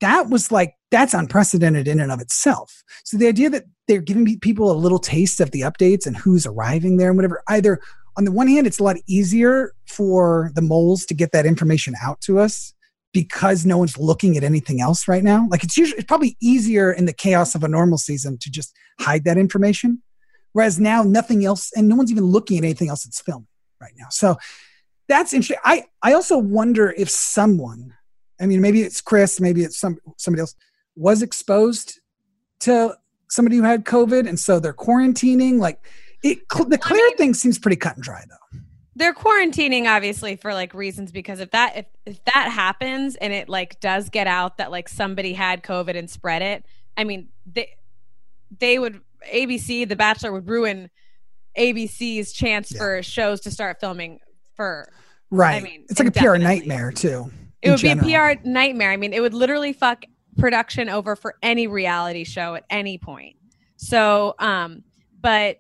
[0.02, 2.82] that was like that's unprecedented in and of itself.
[3.04, 6.46] So the idea that they're giving people a little taste of the updates and who's
[6.46, 7.82] arriving there and whatever, either
[8.18, 11.96] on the one hand, it's a lot easier for the moles to get that information
[12.02, 12.74] out to us
[13.12, 15.46] because no one's looking at anything else right now.
[15.52, 18.74] Like it's usually it's probably easier in the chaos of a normal season to just
[19.02, 20.02] hide that information.
[20.54, 23.50] Whereas now nothing else and no one's even looking at anything else that's filming
[23.82, 24.08] right now.
[24.12, 24.38] So
[25.10, 25.58] that's interesting.
[25.66, 27.96] I, I also wonder if someone,
[28.40, 30.56] I mean, maybe it's Chris, maybe it's some somebody else,
[30.96, 32.00] was exposed
[32.62, 32.96] to
[33.30, 35.60] somebody who had COVID, and so they're quarantining.
[35.60, 35.80] Like
[36.24, 38.60] it, the Claire thing seems pretty cut and dry, though.
[38.96, 43.50] they're quarantining obviously for like reasons because if that if, if that happens and it
[43.50, 47.68] like does get out that like somebody had covid and spread it i mean they
[48.60, 49.02] they would
[49.34, 50.90] abc the bachelor would ruin
[51.58, 52.78] abc's chance Yeah.
[52.80, 54.20] for shows to start filming
[54.56, 54.90] for
[55.32, 55.56] Right.
[55.56, 57.30] I mean, it's like a PR nightmare too.
[57.62, 58.08] it would general.
[58.08, 60.06] be a pr nightmare i mean it would literally fuck
[60.38, 63.36] production over for any reality show at any point
[63.78, 64.84] so um
[65.22, 65.58] but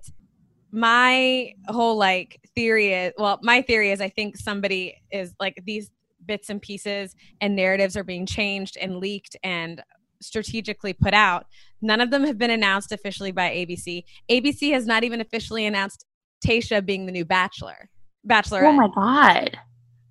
[0.72, 5.92] my whole like theory is well my theory is i think somebody is like these
[6.26, 9.82] bits and pieces and narratives are being changed and leaked and
[10.22, 11.46] strategically put out
[11.82, 16.06] none of them have been announced officially by abc abc has not even officially announced
[16.46, 17.90] tayshia being the new bachelor
[18.24, 19.58] bachelor Oh my god.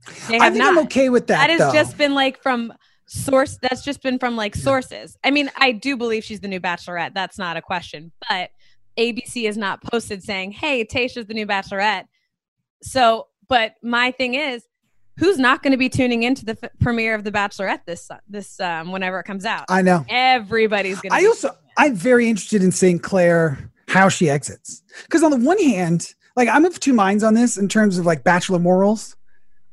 [0.07, 0.11] I
[0.45, 1.39] have think not I'm okay with that.
[1.47, 1.73] that has though.
[1.73, 2.73] just been like from
[3.07, 5.17] source that's just been from like sources.
[5.25, 8.51] I mean i do believe she's the new bachelorette that's not a question but
[8.99, 12.05] abc is not posted saying hey tayshia's the new bachelorette.
[12.83, 14.65] So but my thing is
[15.19, 18.59] who's not going to be tuning into the f- premiere of the bachelorette this this
[18.61, 19.65] um whenever it comes out?
[19.69, 20.05] I know.
[20.09, 24.83] everybody's going to I also I'm very interested in seeing Claire how she exits.
[25.05, 28.07] Because on the one hand, like I'm of two minds on this in terms of
[28.07, 29.17] like bachelor morals.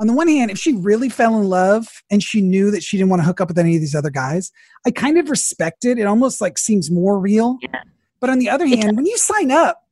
[0.01, 2.97] On the one hand, if she really fell in love and she knew that she
[2.97, 4.51] didn't want to hook up with any of these other guys,
[4.83, 5.99] I kind of respect it.
[5.99, 7.59] It almost like seems more real.
[7.61, 7.83] Yeah.
[8.19, 9.87] But on the other hand, when you sign up,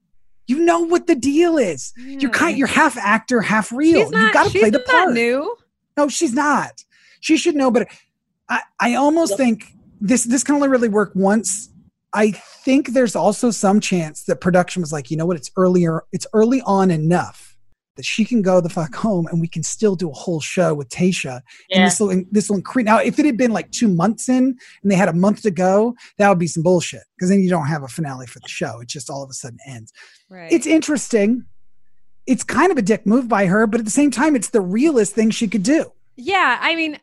[0.48, 1.94] you know what the deal is.
[1.96, 4.10] You're kind you're half actor, half real.
[4.10, 5.14] not, you got to play the part.
[5.14, 5.56] new
[5.96, 6.84] No, she's not.
[7.20, 7.88] She should know, but
[8.50, 11.70] I, I almost think this this can only really work once.
[12.14, 16.04] I think there's also some chance that production was like, you know what, it's earlier,
[16.12, 17.49] it's early on enough
[18.00, 20.74] that she can go the fuck home and we can still do a whole show
[20.74, 21.42] with Tayshia.
[21.70, 22.86] And this will this will increase.
[22.86, 25.52] Now, if it had been like two months in and they had a month to
[25.52, 28.48] go, that would be some bullshit because then you don't have a finale for the
[28.48, 28.80] show.
[28.80, 29.92] It just all of a sudden ends
[30.30, 31.44] right it's interesting.
[32.26, 34.62] It's kind of a dick move by her, but at the same time, it's the
[34.62, 35.92] realest thing she could do.
[36.16, 37.00] Yeah, I mean,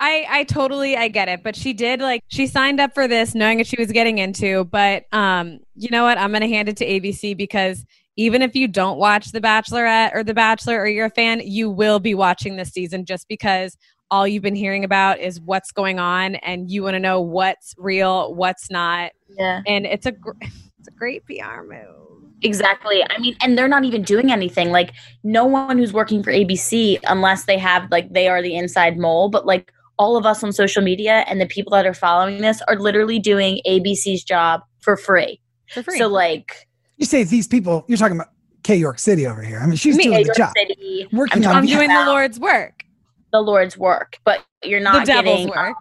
[0.00, 3.34] I I totally I get it, but she did like she signed up for this
[3.34, 4.64] knowing what she was getting into.
[4.64, 6.18] But um, you know what?
[6.18, 7.84] I'm gonna hand it to ABC because
[8.20, 11.70] even if you don't watch The Bachelorette or The Bachelor or you're a fan, you
[11.70, 13.78] will be watching this season just because
[14.10, 17.74] all you've been hearing about is what's going on and you want to know what's
[17.78, 19.62] real, what's not, Yeah.
[19.66, 22.24] and it's a gr- it's a great PR move.
[22.42, 23.02] Exactly.
[23.08, 24.70] I mean, and they're not even doing anything.
[24.70, 24.92] Like,
[25.24, 29.30] no one who's working for ABC, unless they have, like, they are the inside mole,
[29.30, 32.60] but like all of us on social media and the people that are following this
[32.68, 35.40] are literally doing ABC's job for free.
[35.72, 35.96] For free.
[35.98, 36.66] So, like,
[37.00, 38.28] You say these people, you're talking about
[38.62, 39.58] K York City over here.
[39.58, 40.52] I mean, she's Me, doing New the job.
[40.56, 42.84] City, Working I'm on I'm doing the Lord's work,
[43.32, 45.76] the Lord's work, but you're not the devil's getting work.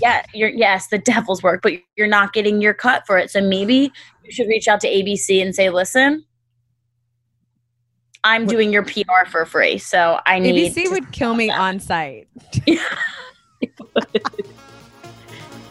[0.00, 3.30] yeah, you're yes, the devil's work, but you're not getting your cut for it.
[3.30, 3.92] So maybe
[4.24, 6.24] you should reach out to ABC and say, "Listen,
[8.24, 11.48] I'm What- doing your PR for free, so I need." ABC to would kill me
[11.48, 12.26] on site,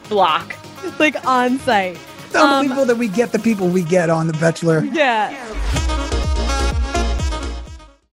[0.07, 0.55] block.
[0.99, 1.97] like on site.
[2.25, 4.83] It's Um, unbelievable that we get the people we get on The Bachelor.
[4.85, 5.31] Yeah.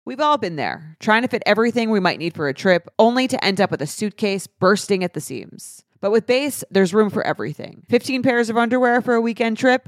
[0.05, 3.27] We've all been there, trying to fit everything we might need for a trip, only
[3.29, 5.83] to end up with a suitcase bursting at the seams.
[6.01, 7.83] But with Base, there's room for everything.
[7.89, 9.87] 15 pairs of underwear for a weekend trip?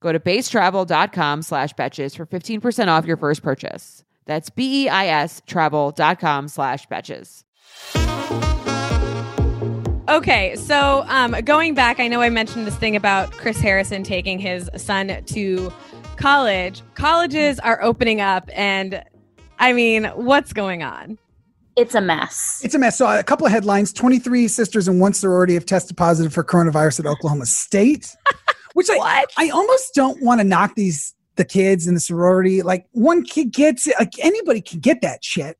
[0.00, 4.04] Go to beistravel.com slash betches for 15% off your first purchase.
[4.26, 7.44] That's B-E-I-S travel.com slash betches.
[10.08, 14.38] Okay, so um, going back, I know I mentioned this thing about Chris Harrison taking
[14.38, 15.72] his son to
[16.16, 16.82] college.
[16.94, 19.04] Colleges are opening up, and
[19.58, 21.18] I mean, what's going on?
[21.76, 22.62] It's a mess.
[22.64, 22.96] It's a mess.
[22.96, 27.00] So a couple of headlines: twenty-three sisters and one sorority have tested positive for coronavirus
[27.00, 28.16] at Oklahoma State.
[28.78, 29.32] Which I, What?
[29.36, 32.62] I almost don't want to knock these the kids in the sorority.
[32.62, 33.96] Like one kid gets it.
[33.98, 35.58] Like anybody can get that shit.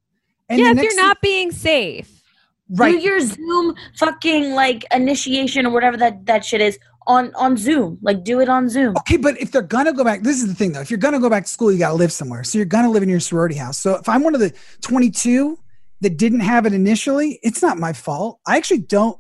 [0.49, 2.23] And yeah, the if next you're not being safe.
[2.71, 6.79] right, Do your Zoom fucking like initiation or whatever that that shit is
[7.09, 7.99] on on Zoom.
[8.03, 8.97] Like do it on Zoom.
[8.99, 10.81] Okay, but if they're gonna go back, this is the thing though.
[10.81, 12.45] If you're gonna go back to school, you gotta live somewhere.
[12.45, 13.79] So you're gonna live in your sorority house.
[13.79, 15.59] So if I'm one of the 22
[16.03, 18.39] that didn't have it initially, it's not my fault.
[18.47, 19.19] I actually don't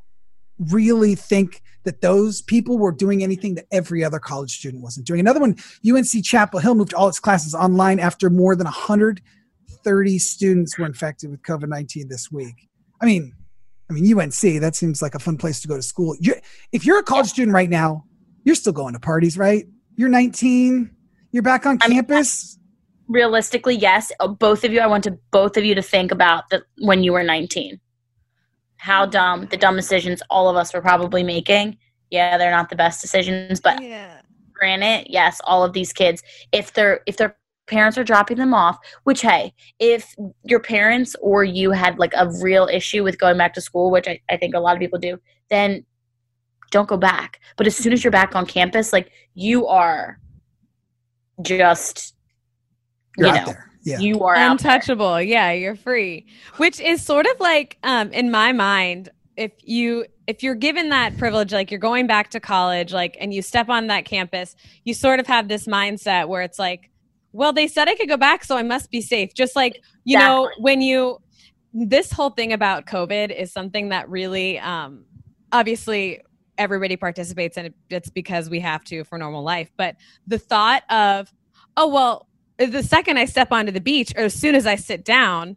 [0.58, 5.20] really think that those people were doing anything that every other college student wasn't doing.
[5.20, 5.56] Another one,
[5.88, 11.30] UNC Chapel Hill moved all its classes online after more than 130 students were infected
[11.30, 12.68] with COVID-19 this week.
[13.00, 13.32] I mean,
[13.88, 16.14] I mean UNC, that seems like a fun place to go to school.
[16.20, 16.36] You're,
[16.72, 18.04] if you're a college student right now,
[18.44, 19.66] you're still going to parties, right?
[19.96, 20.90] You're 19,
[21.32, 22.58] you're back on I mean, campus.
[23.08, 24.12] Realistically, yes.
[24.38, 27.12] Both of you, I want to both of you to think about that when you
[27.12, 27.80] were 19.
[28.78, 31.78] How dumb the dumb decisions all of us were probably making.
[32.10, 34.20] Yeah, they're not the best decisions, but Yeah.
[34.54, 37.36] granted, yes, all of these kids, if they're if their
[37.66, 40.14] parents are dropping them off, which hey, if
[40.44, 44.08] your parents or you had like a real issue with going back to school, which
[44.08, 45.18] I, I think a lot of people do,
[45.50, 45.84] then
[46.70, 47.40] don't go back.
[47.56, 50.18] But as soon as you're back on campus, like you are
[51.42, 52.14] just
[53.16, 53.67] You're you know, there.
[53.82, 53.98] Yeah.
[53.98, 55.20] you are out untouchable.
[55.20, 56.26] Yeah you're free.
[56.56, 61.16] Which is sort of like um in my mind if you if you're given that
[61.16, 64.92] privilege like you're going back to college like and you step on that campus you
[64.92, 66.90] sort of have this mindset where it's like
[67.32, 69.32] well they said i could go back so i must be safe.
[69.34, 71.18] Just like you know when you
[71.72, 75.04] this whole thing about covid is something that really um
[75.52, 76.20] obviously
[76.58, 79.70] everybody participates and it's because we have to for normal life.
[79.76, 81.32] But the thought of
[81.76, 85.04] oh well the second i step onto the beach or as soon as i sit
[85.04, 85.56] down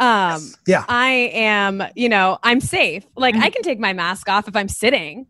[0.00, 0.84] um yeah.
[0.88, 3.06] i am you know i'm safe.
[3.16, 5.26] Like i can take my mask off if i'm sitting.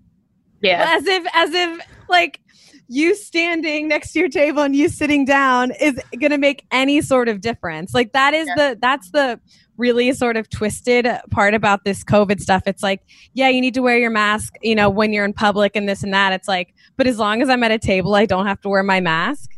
[0.63, 0.97] Yeah.
[0.97, 2.41] as if as if like
[2.89, 7.01] you standing next to your table and you sitting down is going to make any
[7.01, 7.95] sort of difference.
[7.95, 9.39] Like that is the that's the
[9.77, 12.63] really sort of twisted part about this covid stuff.
[12.67, 13.03] It's like
[13.35, 16.03] yeah you need to wear your mask you know when you're in public and this
[16.03, 16.33] and that.
[16.33, 18.83] It's like but as long as i'm at a table i don't have to wear
[18.83, 19.51] my mask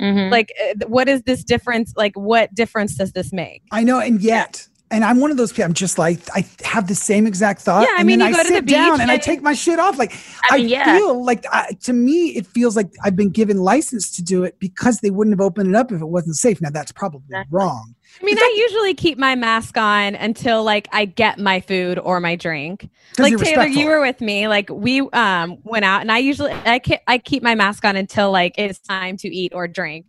[0.00, 0.30] Mhm.
[0.30, 4.20] like uh, what is this difference like what difference does this make I know, and
[4.22, 5.64] yet, and I'm one of those people.
[5.64, 7.82] I'm just like I have the same exact thought.
[7.82, 9.18] Yeah, I and mean, then you I go to the sit down beach and I
[9.18, 9.98] take my shit off.
[9.98, 10.12] Like
[10.50, 10.96] I, I yeah.
[10.96, 14.58] feel like I, to me, it feels like I've been given license to do it
[14.58, 16.60] because they wouldn't have opened it up if it wasn't safe.
[16.62, 17.56] Now that's probably Exactly.
[17.56, 17.94] wrong.
[18.20, 22.20] I mean, I usually keep my mask on until like I get my food or
[22.20, 22.88] my drink.
[23.18, 24.48] Like you're Taylor, you were with me.
[24.48, 27.96] Like we um went out, and I usually I ke- I keep my mask on
[27.96, 30.06] until like it's time to eat or drink.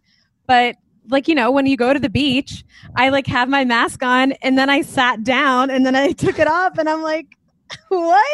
[0.47, 0.75] But
[1.09, 2.63] like you know, when you go to the beach,
[2.95, 6.39] I like have my mask on, and then I sat down, and then I took
[6.39, 7.27] it off, and I'm like,
[7.89, 8.25] what?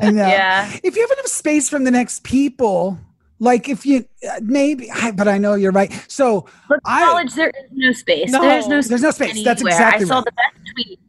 [0.00, 0.70] And uh, yeah.
[0.82, 2.98] if you have enough space from the next people,
[3.40, 5.92] like if you uh, maybe, I, but I know you're right.
[6.08, 8.30] So But I- college, there is no space.
[8.30, 8.42] No.
[8.42, 9.44] There's no there's no space.
[9.44, 10.24] That's exactly I saw right.
[10.24, 11.00] the best tweet.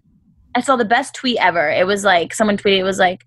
[0.56, 1.70] I saw the best tweet ever.
[1.70, 2.80] It was like someone tweeted.
[2.80, 3.26] It was like,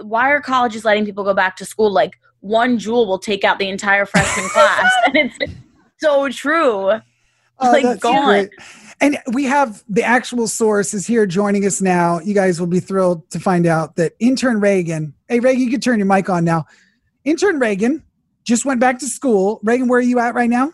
[0.00, 1.90] "Why are colleges letting people go back to school?
[1.92, 5.52] Like one Juul will take out the entire freshman class." And it's
[5.98, 6.92] so true.
[7.60, 8.24] Oh, like, gone.
[8.24, 8.50] great.
[9.00, 12.20] And we have the actual source is here joining us now.
[12.20, 15.80] You guys will be thrilled to find out that intern Reagan, hey, Reagan, you can
[15.80, 16.66] turn your mic on now.
[17.24, 18.02] Intern Reagan
[18.48, 19.60] just went back to school.
[19.62, 20.72] Reagan, where are you at right now?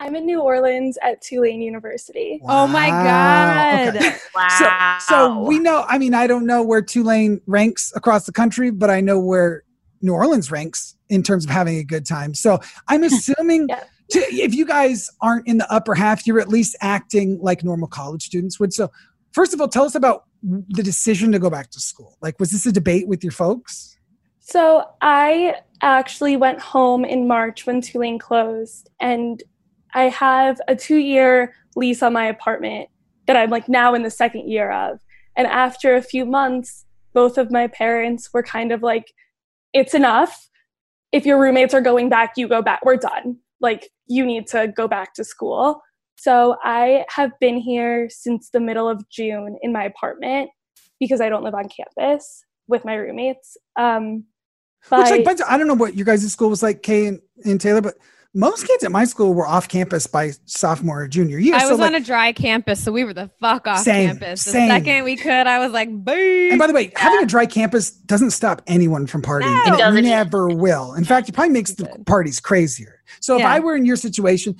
[0.00, 2.40] I'm in New Orleans at Tulane University.
[2.48, 3.94] Oh my God.
[3.96, 4.16] Okay.
[4.34, 4.98] Wow.
[4.98, 8.72] So, so we know, I mean, I don't know where Tulane ranks across the country,
[8.72, 9.62] but I know where
[10.00, 12.34] New Orleans ranks in terms of having a good time.
[12.34, 12.58] So
[12.88, 13.84] I'm assuming Yeah.
[14.10, 17.86] to, if you guys aren't in the upper half, you're at least acting like normal
[17.86, 18.72] college students would.
[18.72, 18.90] So,
[19.30, 22.18] first of all, tell us about the decision to go back to school.
[22.20, 23.96] Like, was this a debate with your folks?
[24.40, 29.42] So I actually went home in March when Tulane closed, and
[29.94, 32.88] I have a two year lease on my apartment
[33.26, 35.00] that I'm like now in the second year of.
[35.36, 39.12] And after a few months, both of my parents were kind of like,
[39.72, 40.48] it's enough.
[41.12, 42.84] If your roommates are going back, you go back.
[42.84, 43.38] We're done.
[43.60, 45.80] Like, you need to go back to school.
[46.16, 50.50] So I have been here since the middle of June in my apartment
[51.00, 53.56] because I don't live on campus with my roommates.
[53.76, 54.24] Um,
[54.90, 57.20] Which, like, by- but I don't know what your guys' school was like, Kay and,
[57.44, 57.94] and Taylor, but
[58.34, 61.54] most kids at my school were off campus by sophomore or junior year.
[61.54, 64.08] I so was like, on a dry campus, so we were the fuck off Same,
[64.08, 64.44] campus.
[64.44, 64.68] The same.
[64.70, 66.50] second we could, I was like, boom.
[66.50, 69.42] And by the way, having a dry campus doesn't stop anyone from partying.
[69.52, 69.62] No.
[69.66, 70.04] and It doesn't.
[70.04, 70.94] never will.
[70.94, 73.02] In fact, it probably makes the parties crazier.
[73.20, 74.56] So if I were in your situation,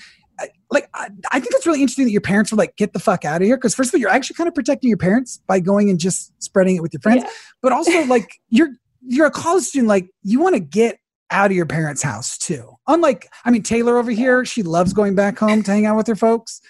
[0.70, 3.25] like I, I think it's really interesting that your parents were like, "Get the fuck
[3.25, 5.61] out of here." Because first of all, you're actually kind of protecting your parents by
[5.61, 7.23] going and just spreading it with your friends.
[7.25, 7.31] Yeah.
[7.61, 8.70] But also, like you're
[9.07, 10.99] you're a college student, like you want to get
[11.31, 12.77] out of your parents' house too.
[12.87, 16.07] Unlike, I mean, Taylor over here, she loves going back home to hang out with
[16.07, 16.61] her folks.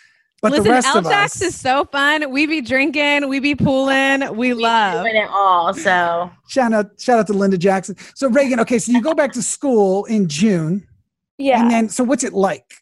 [0.41, 2.33] But Listen, the rest of LTAX us, is so fun.
[2.33, 5.05] We be drinking, we be pooling, we love.
[5.05, 5.73] doing it all.
[5.73, 7.97] So shout out shout out to Linda Jackson.
[8.17, 10.87] So Reagan, okay, so you go back to school in June.
[11.39, 11.63] yeah.
[11.63, 12.75] And then, so what's it like?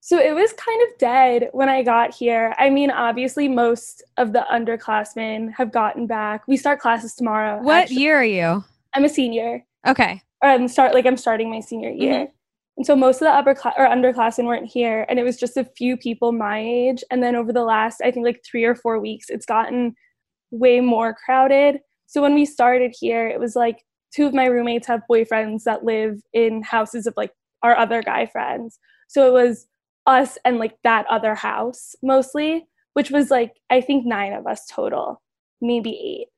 [0.00, 2.54] So it was kind of dead when I got here.
[2.58, 6.46] I mean, obviously, most of the underclassmen have gotten back.
[6.46, 7.62] We start classes tomorrow.
[7.62, 7.96] What actually.
[7.96, 8.64] year are you?
[8.94, 9.64] I'm a senior.
[9.86, 10.22] Okay.
[10.42, 12.14] Or I'm start like I'm starting my senior year.
[12.14, 12.32] Mm-hmm.
[12.78, 15.56] And so most of the upper class or underclassmen weren't here, and it was just
[15.56, 17.02] a few people my age.
[17.10, 19.94] And then over the last, I think like three or four weeks, it's gotten
[20.52, 21.80] way more crowded.
[22.06, 23.82] So when we started here, it was like
[24.14, 27.32] two of my roommates have boyfriends that live in houses of like
[27.62, 28.78] our other guy friends.
[29.08, 29.66] So it was
[30.06, 34.66] us and like that other house mostly, which was like I think nine of us
[34.70, 35.20] total,
[35.60, 36.28] maybe eight.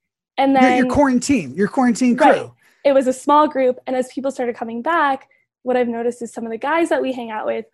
[0.40, 2.26] And Your, then your quarantine, your quarantine crew.
[2.30, 2.50] Right.
[2.84, 5.28] it was a small group and as people started coming back
[5.64, 7.66] what i've noticed is some of the guys that we hang out with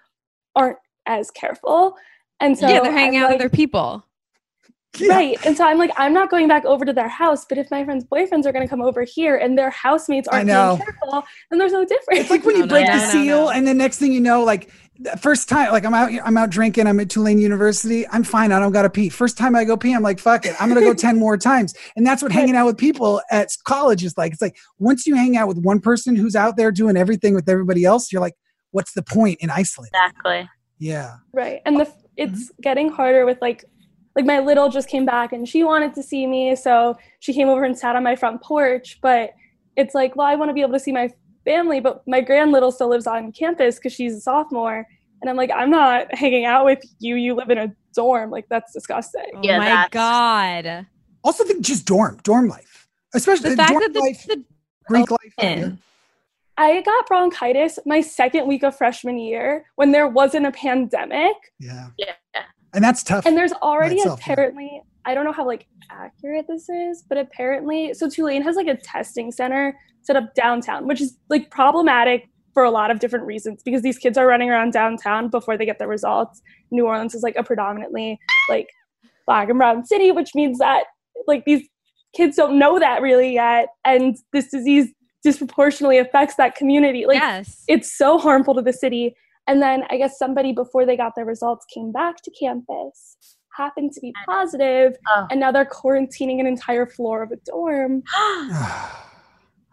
[0.56, 1.96] aren't as careful
[2.40, 4.04] and so yeah, they're hanging I'm out with like- their people.
[4.98, 5.14] Yeah.
[5.14, 7.70] right and so i'm like i'm not going back over to their house but if
[7.70, 11.24] my friends boyfriends are going to come over here and their housemates aren't being careful
[11.50, 13.40] then there's no difference It's like when No, you no, break no, the no, seal,
[13.46, 13.50] no.
[13.50, 14.70] and the next thing you know, like
[15.18, 16.86] first time, like I'm out, I'm out drinking.
[16.86, 18.08] I'm at Tulane University.
[18.08, 18.50] I'm fine.
[18.50, 19.10] I don't got to pee.
[19.10, 20.54] First time I go pee, I'm like, fuck it.
[20.58, 21.74] I'm gonna go ten more times.
[21.96, 24.32] And that's what hanging out with people at college is like.
[24.32, 27.46] It's like once you hang out with one person who's out there doing everything with
[27.48, 28.34] everybody else, you're like,
[28.70, 29.92] what's the point in isolating?
[29.94, 30.48] exactly.
[30.78, 31.16] Yeah.
[31.32, 33.64] right and the it's getting harder with like
[34.16, 37.48] like my little just came back and she wanted to see me so she came
[37.48, 39.30] over and sat on my front porch but
[39.76, 41.08] it's like well i want to be able to see my
[41.44, 44.84] family but my grand little still lives on campus because she's a sophomore
[45.20, 48.46] and i'm like i'm not hanging out with you you live in a dorm like
[48.48, 50.86] that's disgusting Oh Yeah, my that's- God.
[51.24, 54.44] Also, think just dorm, dorm life, especially The fact dorm that the, life, the
[54.86, 55.34] Greek life.
[55.38, 55.78] In.
[56.56, 61.88] i got bronchitis my second week of freshman year when there wasn't a pandemic Yeah.
[61.98, 62.12] Yeah.
[62.76, 63.26] And that's tough.
[63.26, 64.34] And there's already itself, yeah.
[64.34, 68.68] apparently, I don't know how like accurate this is, but apparently, so Tulane has like
[68.68, 73.26] a testing center set up downtown, which is like problematic for a lot of different
[73.26, 76.40] reasons because these kids are running around downtown before they get their results.
[76.70, 78.18] New Orleans is like a predominantly
[78.48, 78.68] like
[79.26, 80.84] black and brown city, which means that
[81.26, 81.66] like these
[82.14, 84.88] kids don't know that really yet, and this disease
[85.22, 87.04] disproportionately affects that community.
[87.06, 87.64] Like yes.
[87.68, 89.14] it's so harmful to the city.
[89.46, 93.16] And then I guess somebody before they got their results came back to campus,
[93.56, 95.26] happened to be positive, Oh.
[95.30, 98.02] and now they're quarantining an entire floor of a dorm.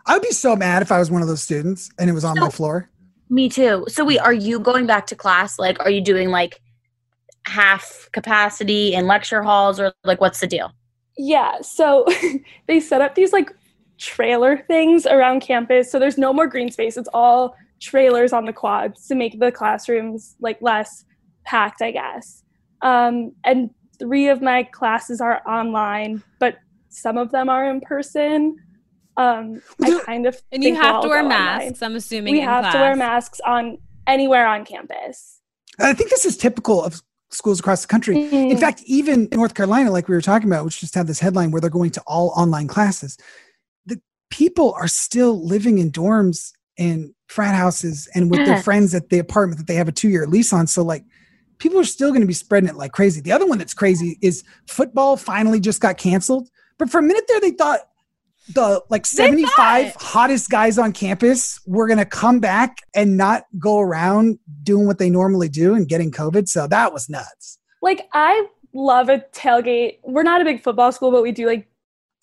[0.06, 2.26] I would be so mad if I was one of those students and it was
[2.26, 2.90] on my floor.
[3.30, 3.86] Me too.
[3.88, 5.58] So wait, are you going back to class?
[5.58, 6.62] Like, are you doing like
[7.46, 10.72] half capacity in lecture halls, or like what's the deal?
[11.18, 12.06] Yeah, so
[12.68, 13.52] they set up these like
[13.98, 15.92] trailer things around campus.
[15.92, 16.98] So there's no more green space.
[16.98, 21.04] It's all trailers on the quads to make the classrooms like less
[21.46, 22.44] packed, I guess.
[22.82, 23.70] Um, and
[24.00, 26.56] three of my classes are online, but
[26.90, 28.56] some of them are in person.
[29.18, 31.92] Um, I kind of and you have to wear masks, online.
[31.92, 32.32] I'm assuming.
[32.34, 33.78] We in have to wear masks on
[34.08, 35.40] anywhere on campus.
[35.80, 38.16] I think this is typical of schools across the country.
[38.16, 38.60] In Mhm.
[38.60, 41.60] fact, even North Carolina, like we were talking about, which just had this headline where
[41.62, 43.18] they're going to all online classes.
[43.86, 49.10] The people are still living in dorms and frat houses and with their friends at
[49.10, 50.68] the apartment that they have a two year lease on.
[50.68, 51.04] So, like,
[51.58, 53.22] people are still going to be spreading it like crazy.
[53.22, 56.50] The other one that's crazy is football finally just got canceled.
[56.78, 57.80] But for a minute there, they thought
[58.54, 63.80] the like 75 hottest guys on campus were going to come back and not go
[63.80, 66.48] around doing what they normally do and getting COVID.
[66.48, 67.58] So that was nuts.
[67.82, 70.00] like I love a tailgate.
[70.04, 71.68] We're not a big football school, but we do like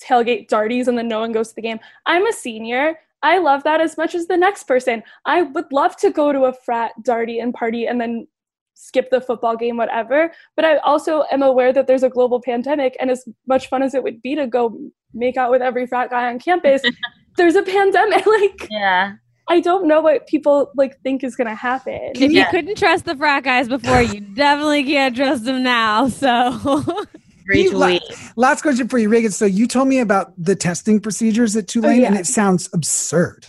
[0.02, 1.80] tailgate darties and then no one goes to the game.
[2.06, 2.98] I'm a senior.
[3.22, 5.02] I love that as much as the next person.
[5.26, 8.26] I would love to go to a frat darty and party and then
[8.74, 10.32] skip the football game, whatever.
[10.56, 13.94] But I also am aware that there's a global pandemic, and as much fun as
[13.94, 14.78] it would be to go
[15.12, 16.82] make out with every frat guy on campus,
[17.36, 18.24] there's a pandemic.
[18.40, 19.14] Like Yeah.
[19.48, 22.12] I don't know what people like think is gonna happen.
[22.14, 22.50] If you Yeah.
[22.50, 26.08] couldn't trust the frat guys before, you definitely can't trust them now.
[26.08, 26.84] So
[27.50, 28.00] Great You.
[28.36, 29.32] Last question for you, Reagan.
[29.32, 32.20] So you told me about the testing procedures at Tulane, and yeah.
[32.20, 33.46] it sounds absurd.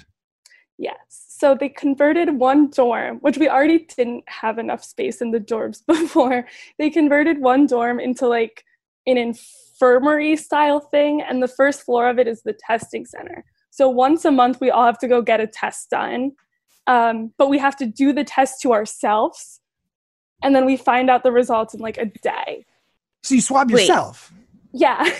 [0.80, 0.98] Yes.
[1.08, 5.84] So they converted one dorm, which we already didn't have enough space in the dorms
[5.88, 6.48] before.
[6.80, 8.64] They converted one dorm into like
[9.06, 13.46] an infirmary style thing, and the first floor of it is the testing center.
[13.70, 16.32] So once a month, we all have to go get a test done,
[16.88, 19.60] um, but we have to do the test to ourselves,
[20.42, 22.66] and then we find out the results in like a day.
[23.24, 23.82] So you swab Wait.
[23.82, 24.32] yourself.
[24.74, 24.98] Yeah.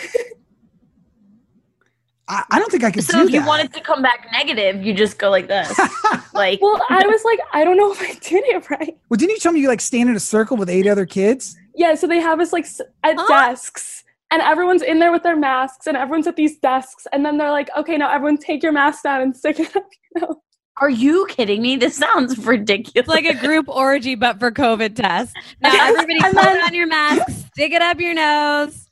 [2.28, 4.84] I, I don't think I could So do if you wanted to come back negative,
[4.84, 5.78] you just go like this.
[6.34, 8.98] like well, I was like, I don't know if I did it right.
[9.10, 11.58] well, didn't you tell me you like stand in a circle with eight other kids?
[11.76, 15.36] Yeah, so they have us like s- at desks, and everyone's in there with their
[15.36, 18.72] masks, and everyone's at these desks, and then they're like, "Okay, now everyone take your
[18.72, 19.86] mask down and stick it up."
[20.16, 20.36] your nose."
[20.80, 21.76] Are you kidding me?
[21.76, 22.94] This sounds ridiculous.
[22.96, 25.34] it's like a group orgy, but for COVID tests.
[25.62, 28.88] Now everybody put pull then- down your masks, stick it up your nose.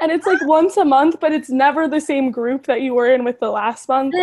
[0.00, 3.10] And it's like once a month, but it's never the same group that you were
[3.10, 4.14] in with the last month.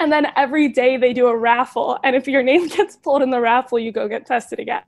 [0.00, 3.30] And then every day they do a raffle, and if your name gets pulled in
[3.30, 4.82] the raffle, you go get tested again.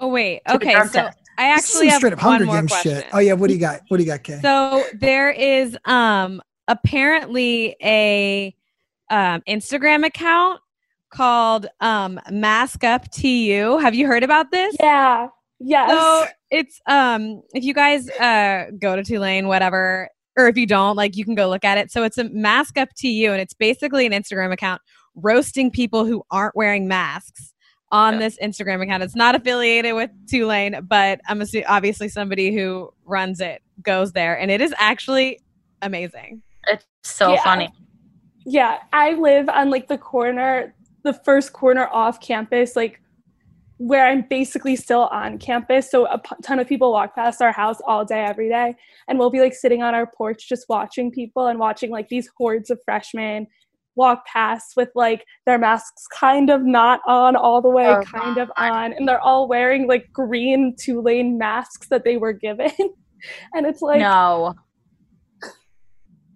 [0.00, 0.72] Oh wait, okay.
[0.86, 1.18] So test.
[1.38, 2.96] I actually some have straight up one Hunger more Games question.
[2.96, 3.06] shit.
[3.12, 3.80] Oh yeah, what do you got?
[3.88, 4.40] What do you got, Kay?
[4.42, 8.54] So there is um apparently a
[9.10, 10.60] um Instagram account
[11.10, 13.78] called um Mask Up TU.
[13.80, 14.74] Have you heard about this?
[14.80, 15.28] Yeah.
[15.60, 15.90] Yes.
[15.90, 20.96] So it's um if you guys uh go to Tulane, whatever, or if you don't,
[20.96, 21.90] like you can go look at it.
[21.92, 24.80] So it's a mask up to you, and it's basically an Instagram account
[25.14, 27.52] roasting people who aren't wearing masks
[27.90, 29.02] on this Instagram account.
[29.02, 34.38] It's not affiliated with Tulane, but I'm assu- obviously somebody who runs it goes there,
[34.38, 35.38] and it is actually
[35.82, 36.40] amazing.
[36.68, 37.42] it's so Yeah.
[37.44, 37.68] funny.
[38.44, 40.74] Yeah, I live on like the corner,
[41.04, 43.00] the first corner off campus, like
[43.78, 45.90] where I'm basically still on campus.
[45.90, 48.76] So a p- ton of people walk past our house all day, every day.
[49.08, 52.28] And we'll be like sitting on our porch just watching people and watching like these
[52.36, 53.46] hordes of freshmen
[53.94, 58.38] walk past with like their masks kind of not on all the way, Oh, kind
[58.38, 58.92] of on.
[58.92, 62.70] And they're all wearing like green Tulane masks that they were given.
[63.54, 64.54] and it's like, no.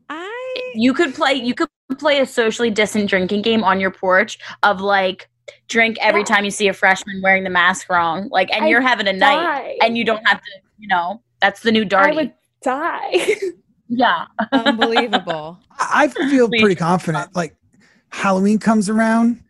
[0.09, 4.39] I You could play you could play a socially distant drinking game on your porch
[4.63, 5.29] of like
[5.69, 6.27] drink every Yeah.
[6.27, 8.29] time you see a freshman wearing the mask wrong.
[8.31, 11.61] Like and I'd you're having a night and you don't have to, you know, that's
[11.61, 12.15] the new I darty.
[12.17, 12.33] would
[12.63, 13.35] die.
[13.89, 14.27] yeah.
[14.53, 15.59] unbelievable.
[15.79, 17.35] I I feel pretty confident.
[17.37, 17.55] Like
[18.11, 19.43] Halloween comes around,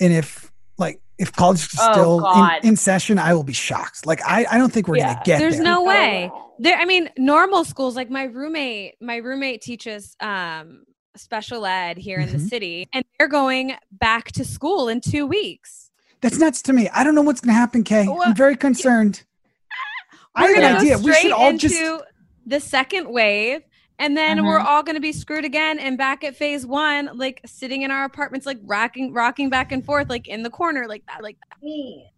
[0.00, 2.60] and if like if college is Oh, still God.
[2.64, 4.06] in, in session, I will be shocked.
[4.06, 5.12] Like I, I don't think we're Yeah.
[5.14, 5.64] gonna get There's there.
[5.64, 6.30] no Oh, way.
[6.32, 6.50] wow.
[6.58, 8.94] There, I mean, normal schools like my roommate.
[9.00, 10.84] My roommate teaches um,
[11.24, 12.48] special ed here in the Mhm.
[12.48, 15.90] city, and they're going back to school in two weeks.
[16.20, 16.88] That's nuts to me.
[16.88, 18.06] I don't know what's gonna happen, Kay.
[18.08, 19.24] Well, I'm very concerned.
[20.34, 20.98] I We're have gonna an idea.
[20.98, 22.02] We should straight all into just
[22.46, 23.62] the second wave,
[23.98, 24.64] and then we're Mhm.
[24.64, 28.04] all going to be screwed again and back at phase one, like sitting in our
[28.04, 32.08] apartments, like rocking, rocking back and forth, like in the corner, like that, like that.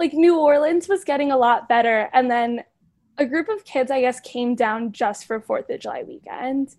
[0.00, 2.64] like New Orleans was getting a lot better, and then
[3.18, 6.74] a group of kids, I guess, came down just for Fourth of July weekend,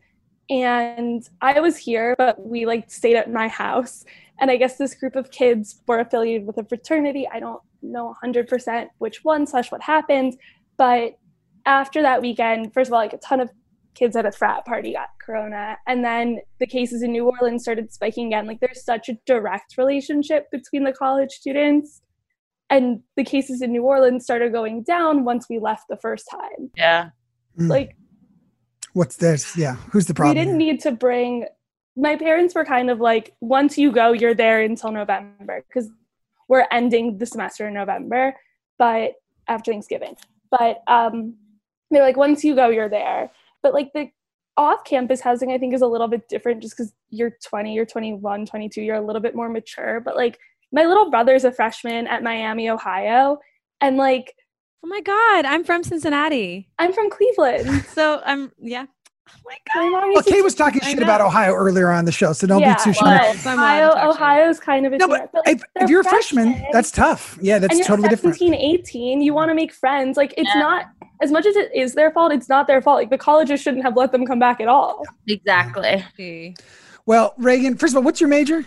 [0.51, 4.05] and I was here, but we like stayed at my house,
[4.39, 7.27] and I guess this group of kids were affiliated with a fraternity.
[7.31, 10.37] I don't know 100% which one slash what happened,
[10.77, 11.17] but
[11.65, 13.49] after that weekend, first of all, like a ton of
[13.93, 17.91] kids at a frat party got corona and then the cases in new orleans started
[17.91, 22.01] spiking again like there's such a direct relationship between the college students
[22.69, 26.71] and the cases in new orleans started going down once we left the first time
[26.77, 27.09] Yeah.
[27.59, 27.69] Mm.
[27.69, 27.97] like
[28.93, 29.57] what's this?
[29.57, 30.37] Yeah, who's the problem?
[30.37, 31.45] we didn't need to bring
[31.97, 35.89] my parents were kind of like once you go you're there until november because
[36.47, 38.33] we're ending the semester in november
[38.81, 39.15] but
[39.47, 40.15] after Thanksgiving.
[40.49, 41.35] But um,
[41.91, 43.31] they're like, once you go, you're there.
[43.61, 44.09] But like the
[44.57, 47.85] off campus housing, I think, is a little bit different just because you're 20, you're
[47.85, 49.99] 21, 22, you're a little bit more mature.
[49.99, 50.39] But like,
[50.71, 53.39] my little brother's a freshman at Miami, Ohio.
[53.81, 54.33] And like,
[54.83, 56.67] Oh my God, I'm from Cincinnati.
[56.79, 57.85] I'm from Cleveland.
[57.93, 58.85] So I'm, yeah.
[59.29, 59.91] Oh my My God.
[59.91, 62.47] mom Well, used to Kay was talking shit about Ohio earlier on the show, so
[62.47, 63.07] don't yeah, be too sure.
[63.07, 64.09] well, Ohio, talks shit.
[64.09, 66.69] Ohio's kind of a No, different- but like, if, they're if you're a freshman, freshmen,
[66.73, 67.37] that's tough.
[67.41, 68.35] Yeah, that's and you're totally different.
[68.37, 70.17] 17, 18, you want to make friends.
[70.17, 70.59] Like it's Yeah.
[70.61, 70.85] not
[71.21, 72.31] as much as it is their fault.
[72.33, 72.97] It's not their fault.
[72.97, 75.03] Like the colleges shouldn't have let them come back at all.
[75.27, 76.55] Exactly.
[77.05, 78.65] Well, Reagan, first of all, what's your major?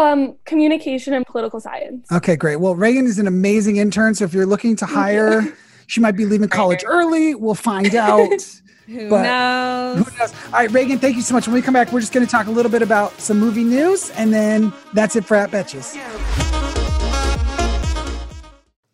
[0.00, 2.10] Um, communication and political science.
[2.10, 2.56] Okay, great.
[2.56, 4.14] Well, Reagan is an amazing intern.
[4.14, 5.42] So if you're looking to hire,
[5.88, 7.34] she might be leaving college early.
[7.34, 8.28] We'll find out.
[8.86, 10.08] Who But- knows?
[10.08, 10.34] Who knows?
[10.46, 11.46] All right, Reagan, thank you so much.
[11.46, 13.62] When we come back, we're just going to talk a little bit about some movie
[13.64, 16.59] news, and then that's it for At Betches.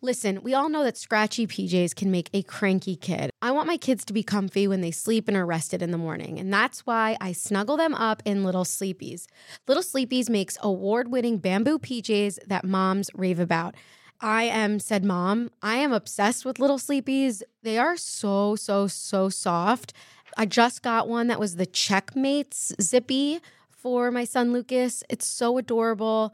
[0.07, 3.29] Listen, we all know that scratchy PJs can make a cranky kid.
[3.41, 5.97] I want my kids to be comfy when they sleep and are rested in the
[5.97, 9.25] morning, and that's why I snuggle them up in Little Sleepies.
[9.67, 13.75] Little Sleepies makes award winning bamboo PJs that moms rave about.
[14.21, 15.51] I am said mom.
[15.61, 17.41] I am obsessed with Little Sleepies.
[17.63, 19.91] They are so, so, so soft.
[20.37, 23.41] I just got one that was the Checkmates Zippy
[23.71, 25.03] for my son Lucas.
[25.09, 26.33] It's so adorable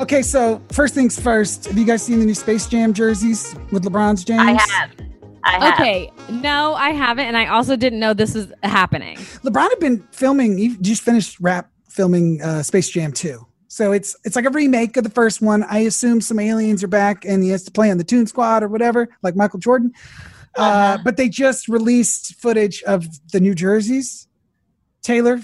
[0.00, 3.84] Okay, so first things first, have you guys seen the new Space Jam jerseys with
[3.84, 4.40] LeBron's James?
[4.40, 4.90] I have.
[5.44, 5.74] I have.
[5.74, 9.18] Okay, no, I haven't, and I also didn't know this was happening.
[9.44, 13.46] LeBron had been filming, he just finished rap filming uh, Space Jam 2.
[13.68, 15.62] So it's it's like a remake of the first one.
[15.64, 18.62] I assume some aliens are back and he has to play on the Toon Squad
[18.64, 19.92] or whatever, like Michael Jordan.
[20.56, 20.98] uh Uh-huh.
[21.04, 24.26] but they just released footage of the New Jerseys.
[25.02, 25.40] Taylor,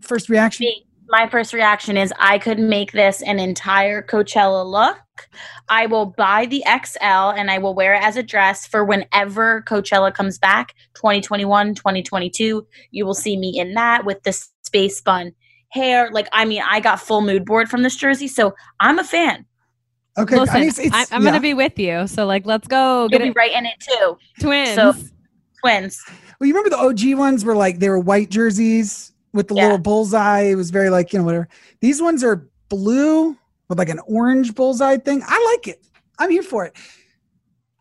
[0.00, 0.66] first reaction?
[0.66, 4.98] Me, my first reaction is I could make this an entire Coachella look.
[5.68, 9.62] I will buy the XL and I will wear it as a dress for whenever
[9.62, 12.66] Coachella comes back 2021, 2022.
[12.90, 14.32] You will see me in that with the
[14.62, 15.32] space bun
[15.70, 16.10] hair.
[16.10, 19.46] Like, I mean, I got full mood board from this jersey, so I'm a fan.
[20.16, 21.30] Okay, Listen, I mean, it's, it's, I, am yeah.
[21.30, 22.06] gonna be with you.
[22.06, 23.36] So like, let's go get You'll be it.
[23.36, 24.18] right in it too.
[24.40, 24.74] Twins.
[24.74, 24.94] So,
[25.60, 26.00] twins.
[26.38, 29.64] Well, you remember the OG ones were like they were white jerseys with the Yeah.
[29.64, 30.42] little bullseye.
[30.42, 31.48] It was very like, you know, whatever.
[31.80, 33.36] These ones are blue
[33.68, 35.22] with like an orange bullseye thing.
[35.26, 35.84] I like it.
[36.18, 36.74] I'm here for it.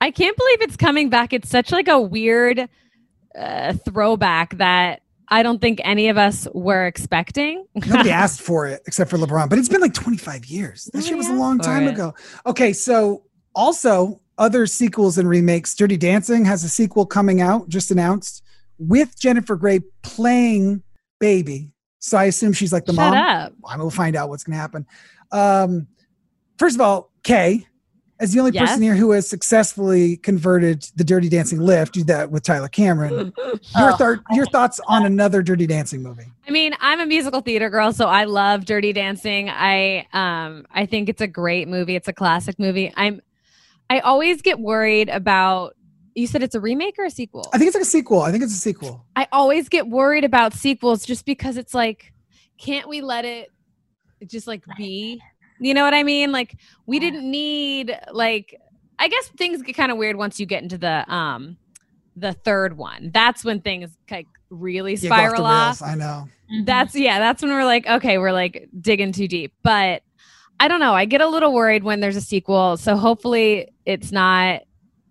[0.02, 1.32] I can't believe it's coming back.
[1.32, 2.68] It's such like a weird
[3.38, 7.66] uh, throwback that I don't think any of us were expecting.
[7.76, 10.90] Nobody asked for it except for LeBron, but it's been like 25 years.
[10.94, 11.94] That shit was a long time it.
[11.94, 12.14] ago.
[12.46, 13.24] Okay, so
[13.56, 15.74] also other sequels and remakes.
[15.76, 18.44] Dirty Dancing has a sequel coming out, just announced,
[18.78, 20.84] with Jennifer Grey playing
[21.24, 21.72] Baby.
[22.00, 23.16] So I assume she's like the Shut mom.
[23.16, 23.54] up.
[23.66, 24.86] I will find out what's going to happen.
[25.32, 25.88] Um,
[26.58, 27.66] first of all, Kay,
[28.20, 28.68] as the only Yes?
[28.70, 33.32] person here who has successfully converted the Dirty Dancing lift, do that with Tyler Cameron.
[33.78, 34.18] Your, Oh.
[34.32, 36.26] your thoughts on another Dirty Dancing movie?
[36.46, 39.50] I mean, I'm a musical theater girl, so I love Dirty Dancing.
[39.50, 41.96] I um I think it's a great movie.
[41.96, 42.92] It's a classic movie.
[42.98, 43.22] I'm
[43.90, 45.76] I always get worried about
[46.16, 47.50] you said it's a remake or a sequel?
[47.54, 48.22] I think it's like a sequel.
[48.22, 49.06] I think it's a sequel.
[49.16, 52.14] I always get worried about sequels just because it's like,
[52.58, 53.50] can't we let it
[54.28, 55.22] just like be?
[55.60, 56.32] You know what I mean?
[56.32, 56.56] Like
[56.86, 58.60] we didn't need like
[59.00, 61.58] I guess things get kind of weird once you get into the um
[62.16, 63.10] the third one.
[63.14, 65.82] That's when things like really Yeah, off spiral off.
[65.82, 65.82] rails.
[65.82, 66.28] I know.
[66.66, 69.54] That's yeah, that's when we're like, okay, we're like digging too deep.
[69.64, 70.04] But
[70.60, 70.94] I don't know.
[70.94, 72.78] I get a little worried when there's a sequel.
[72.78, 74.62] So hopefully it's not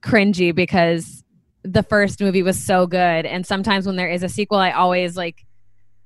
[0.03, 1.22] cringy because
[1.64, 3.24] the first movie was so good.
[3.26, 5.44] And sometimes when there is a sequel, I always like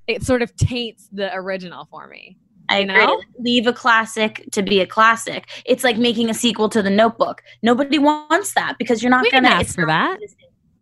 [0.06, 2.36] it sort of taints the original for me.
[2.68, 2.96] I You agree.
[3.06, 3.22] know?
[3.38, 5.48] Leave a classic to be a classic.
[5.64, 7.42] It's like making a sequel to The Notebook.
[7.62, 10.28] Nobody wants that because you're not gonna ask for not that.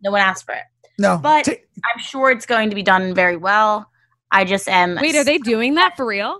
[0.03, 0.63] No one asked for it.
[0.97, 3.89] No, But Ta- I'm sure it's going to be done very well.
[4.31, 4.95] I just am.
[5.01, 6.39] Wait, are they doing that for real?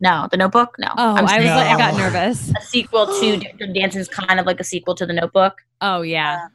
[0.00, 0.76] No, The Notebook.
[0.78, 0.88] No.
[0.96, 2.52] Oh, I'm I was saying like, I got nervous.
[2.56, 5.58] a sequel to Dirty Dancing is kind of like a sequel to The Notebook.
[5.80, 6.44] Oh yeah.
[6.44, 6.48] Uh,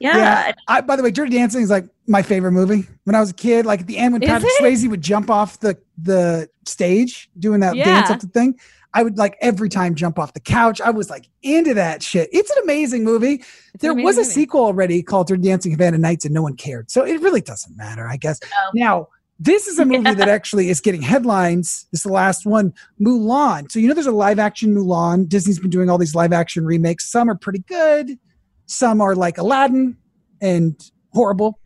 [0.00, 0.16] yeah.
[0.16, 0.52] Yeah.
[0.68, 2.86] I, by the way, Dirty Dancing is like my favorite movie.
[3.04, 4.62] When I was a kid, like at the end when Is Patrick it?
[4.62, 8.14] Swayze would jump off the the stage doing that dance Yeah.
[8.14, 8.58] up the thing,
[8.94, 10.80] I would like every time jump off the couch.
[10.80, 12.28] I was like into that shit.
[12.32, 13.34] It's an amazing movie.
[13.74, 14.30] It's an there was a movie.
[14.30, 16.90] sequel already called Dirty Dancing Havana Nights, and no one cared.
[16.92, 18.38] So it really doesn't matter, I guess.
[18.44, 18.70] Oh.
[18.74, 19.08] Now,
[19.38, 21.86] this is a movie that actually is getting headlines.
[21.92, 23.70] This is the last one, Mulan.
[23.70, 25.28] So you know, there's a live action Mulan.
[25.28, 27.10] Disney's been doing all these live action remakes.
[27.10, 28.18] Some are pretty good.
[28.66, 29.96] Some are like Aladdin
[30.40, 30.78] and
[31.12, 31.58] horrible.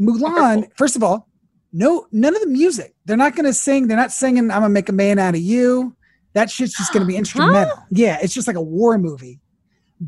[0.00, 1.28] Mulan, first of all,
[1.72, 2.94] no, none of the music.
[3.04, 3.88] They're not going to sing.
[3.88, 4.50] They're not singing.
[4.50, 5.96] I'm gonna make a man out of you.
[6.32, 7.76] That shit's just going to be instrumental.
[7.90, 9.40] Yeah, it's just like a war movie.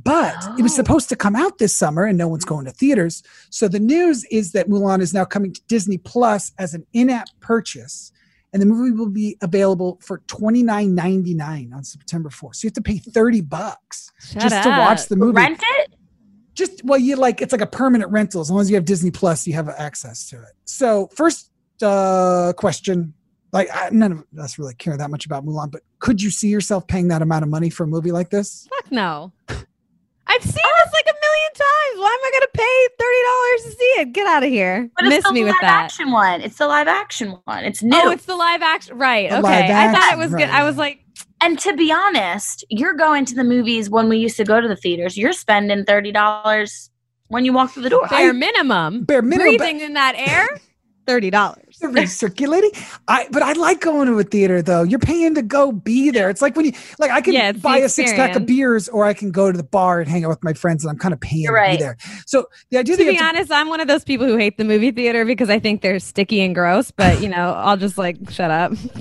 [0.04, 0.76] But it was Oh.
[0.76, 3.22] supposed to come out this summer, and no one's going to theaters.
[3.50, 7.28] So the news is that Mulan is now coming to Disney Plus as an in-app
[7.40, 8.12] purchase,
[8.52, 12.56] and the movie will be available for twenty nine ninety nine on September fourth.
[12.56, 15.94] So you have to pay thirty bucks Shut just to watch the movie Rent it?
[16.54, 19.10] just well you like it's like a permanent rental as long as you have disney
[19.10, 21.50] plus you have access to it so first
[21.82, 23.12] uh question
[23.52, 26.48] like I, none of us really care that much about mulan but could you see
[26.48, 29.32] yourself paying that amount of money for a movie like this Fuck no.
[30.36, 30.82] I've seen oh.
[30.84, 31.98] this like a million times.
[31.98, 34.12] Why am I gonna pay thirty dollars to see it?
[34.12, 34.90] Get out of here.
[34.96, 35.84] But it's Miss the me with that.
[35.84, 36.42] action one.
[36.42, 37.64] It's the live action one.
[37.64, 38.00] It's oh, new.
[38.04, 38.98] Oh, it's the live action.
[38.98, 39.30] Right.
[39.30, 39.42] The okay.
[39.42, 40.50] live I thought it action, was good.
[40.50, 41.04] I was like,
[41.40, 44.68] and to be honest, you're going to the movies when we used to go to
[44.68, 45.16] the theaters.
[45.16, 46.90] You're spending thirty dollars
[47.28, 48.06] when you walk through the door.
[48.08, 49.04] bare minimum.
[49.04, 50.46] bare minimum but Breathing in that air.
[51.06, 51.78] Thirty dollars.
[51.80, 52.70] they're recirculating
[53.06, 56.28] i but i like going to a theater though you're paying to go be there
[56.30, 59.14] it's like when you like i can Yeah, buy a six-pack of beers or i
[59.14, 61.20] can go to the bar and hang out with my friends and i'm kind of
[61.20, 61.96] paying You're to be there
[62.26, 64.36] so the idea To that be have to- honest, I'm one of those people who
[64.36, 66.90] hate the movie theater because I think they're sticky and gross.
[66.90, 68.72] But you know, I'll just like shut up.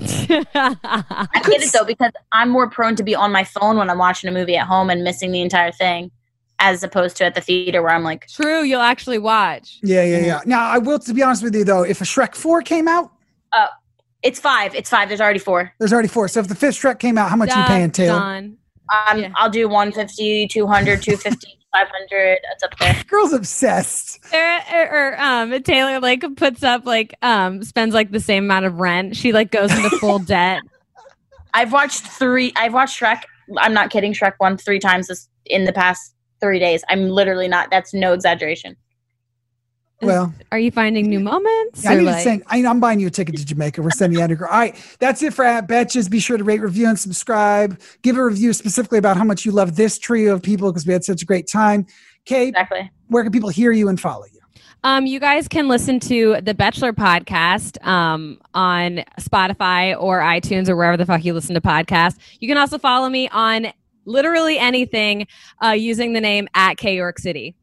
[0.54, 3.98] I get it though because I'm more prone to be on my phone when I'm
[3.98, 6.10] watching a movie at home and missing the entire thing,
[6.58, 9.78] as opposed to at the theater where I'm like, True, you'll actually watch.
[9.82, 12.34] yeah yeah yeah now i will to be honest with you though if a shrek
[12.34, 13.10] 4 came out
[14.22, 15.06] it's five, it's five.
[15.08, 15.72] There's already four.
[15.78, 17.90] there's already four so if the fifth shrek came out how much are you paying
[17.92, 18.56] taylor done.
[19.08, 19.32] Um, Yeah.
[19.36, 22.38] I'll do 150, 200, 250, 500.
[22.52, 23.02] It's up there.
[23.08, 28.18] girl's obsessed Or, or, or, um Taylor like puts up like um spends like the
[28.20, 29.14] same amount of rent.
[29.16, 30.62] She like goes into full debt.
[31.54, 32.52] I've watched three.
[32.56, 33.22] I've watched Shrek.
[33.58, 34.12] I'm not kidding.
[34.12, 36.82] Shrek one three times this in the past three days.
[36.88, 37.70] I'm literally not.
[37.70, 38.76] That's no exaggeration.
[40.02, 41.86] well Are you finding new moments?
[41.86, 42.42] I or, need to like- send.
[42.48, 43.80] I, I'm buying you a ticket to Jamaica.
[43.82, 44.30] We're sending you out.
[44.30, 46.10] All right, that's it for at Betches.
[46.10, 47.80] Be sure to rate, review, and subscribe.
[48.02, 50.92] Give a review specifically about how much you love this trio of people because we
[50.92, 51.86] had such a great time.
[52.26, 52.90] Kate, Exactly.
[53.08, 54.40] where can people hear you and follow you?
[54.84, 60.76] Um, you guys can listen to the Bachelor podcast um, on Spotify or iTunes or
[60.76, 62.18] wherever the fuck you listen to podcasts.
[62.38, 63.68] You can also follow me on
[64.06, 65.26] literally anything
[65.62, 67.54] uh, using the name at K York City.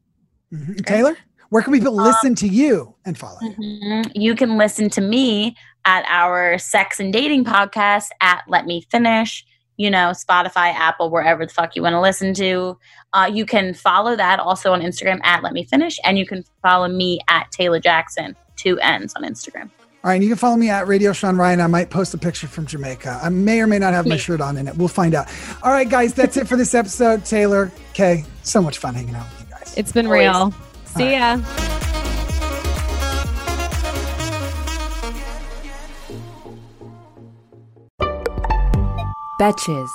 [0.53, 0.85] Mhm.
[0.85, 1.17] Taylor,
[1.49, 3.55] where can people listen to you and follow you?
[3.59, 4.11] Mhm.
[4.13, 9.45] You can listen to me at our sex and dating podcast at Let Me Finish.
[9.77, 12.77] You know, Spotify, Apple, wherever the fuck you want to listen to.
[13.13, 16.43] Uh, you can follow that also on Instagram at Let Me Finish, and you can
[16.61, 19.71] follow me at Taylor Jackson, two N's on Instagram.
[20.03, 21.61] All right, and you can follow me at Radio Sean Ryan.
[21.61, 23.21] I might post a picture from Jamaica.
[23.23, 24.75] I may or may not have my shirt on in it.
[24.75, 25.29] We'll find out.
[25.63, 27.23] All right, guys, that's it for this episode.
[27.23, 29.73] Taylor, Kay, so much fun hanging out with you guys.
[29.77, 30.19] It's been Always.
[30.27, 30.53] real.
[30.87, 31.37] See ya.
[39.39, 39.89] Betches.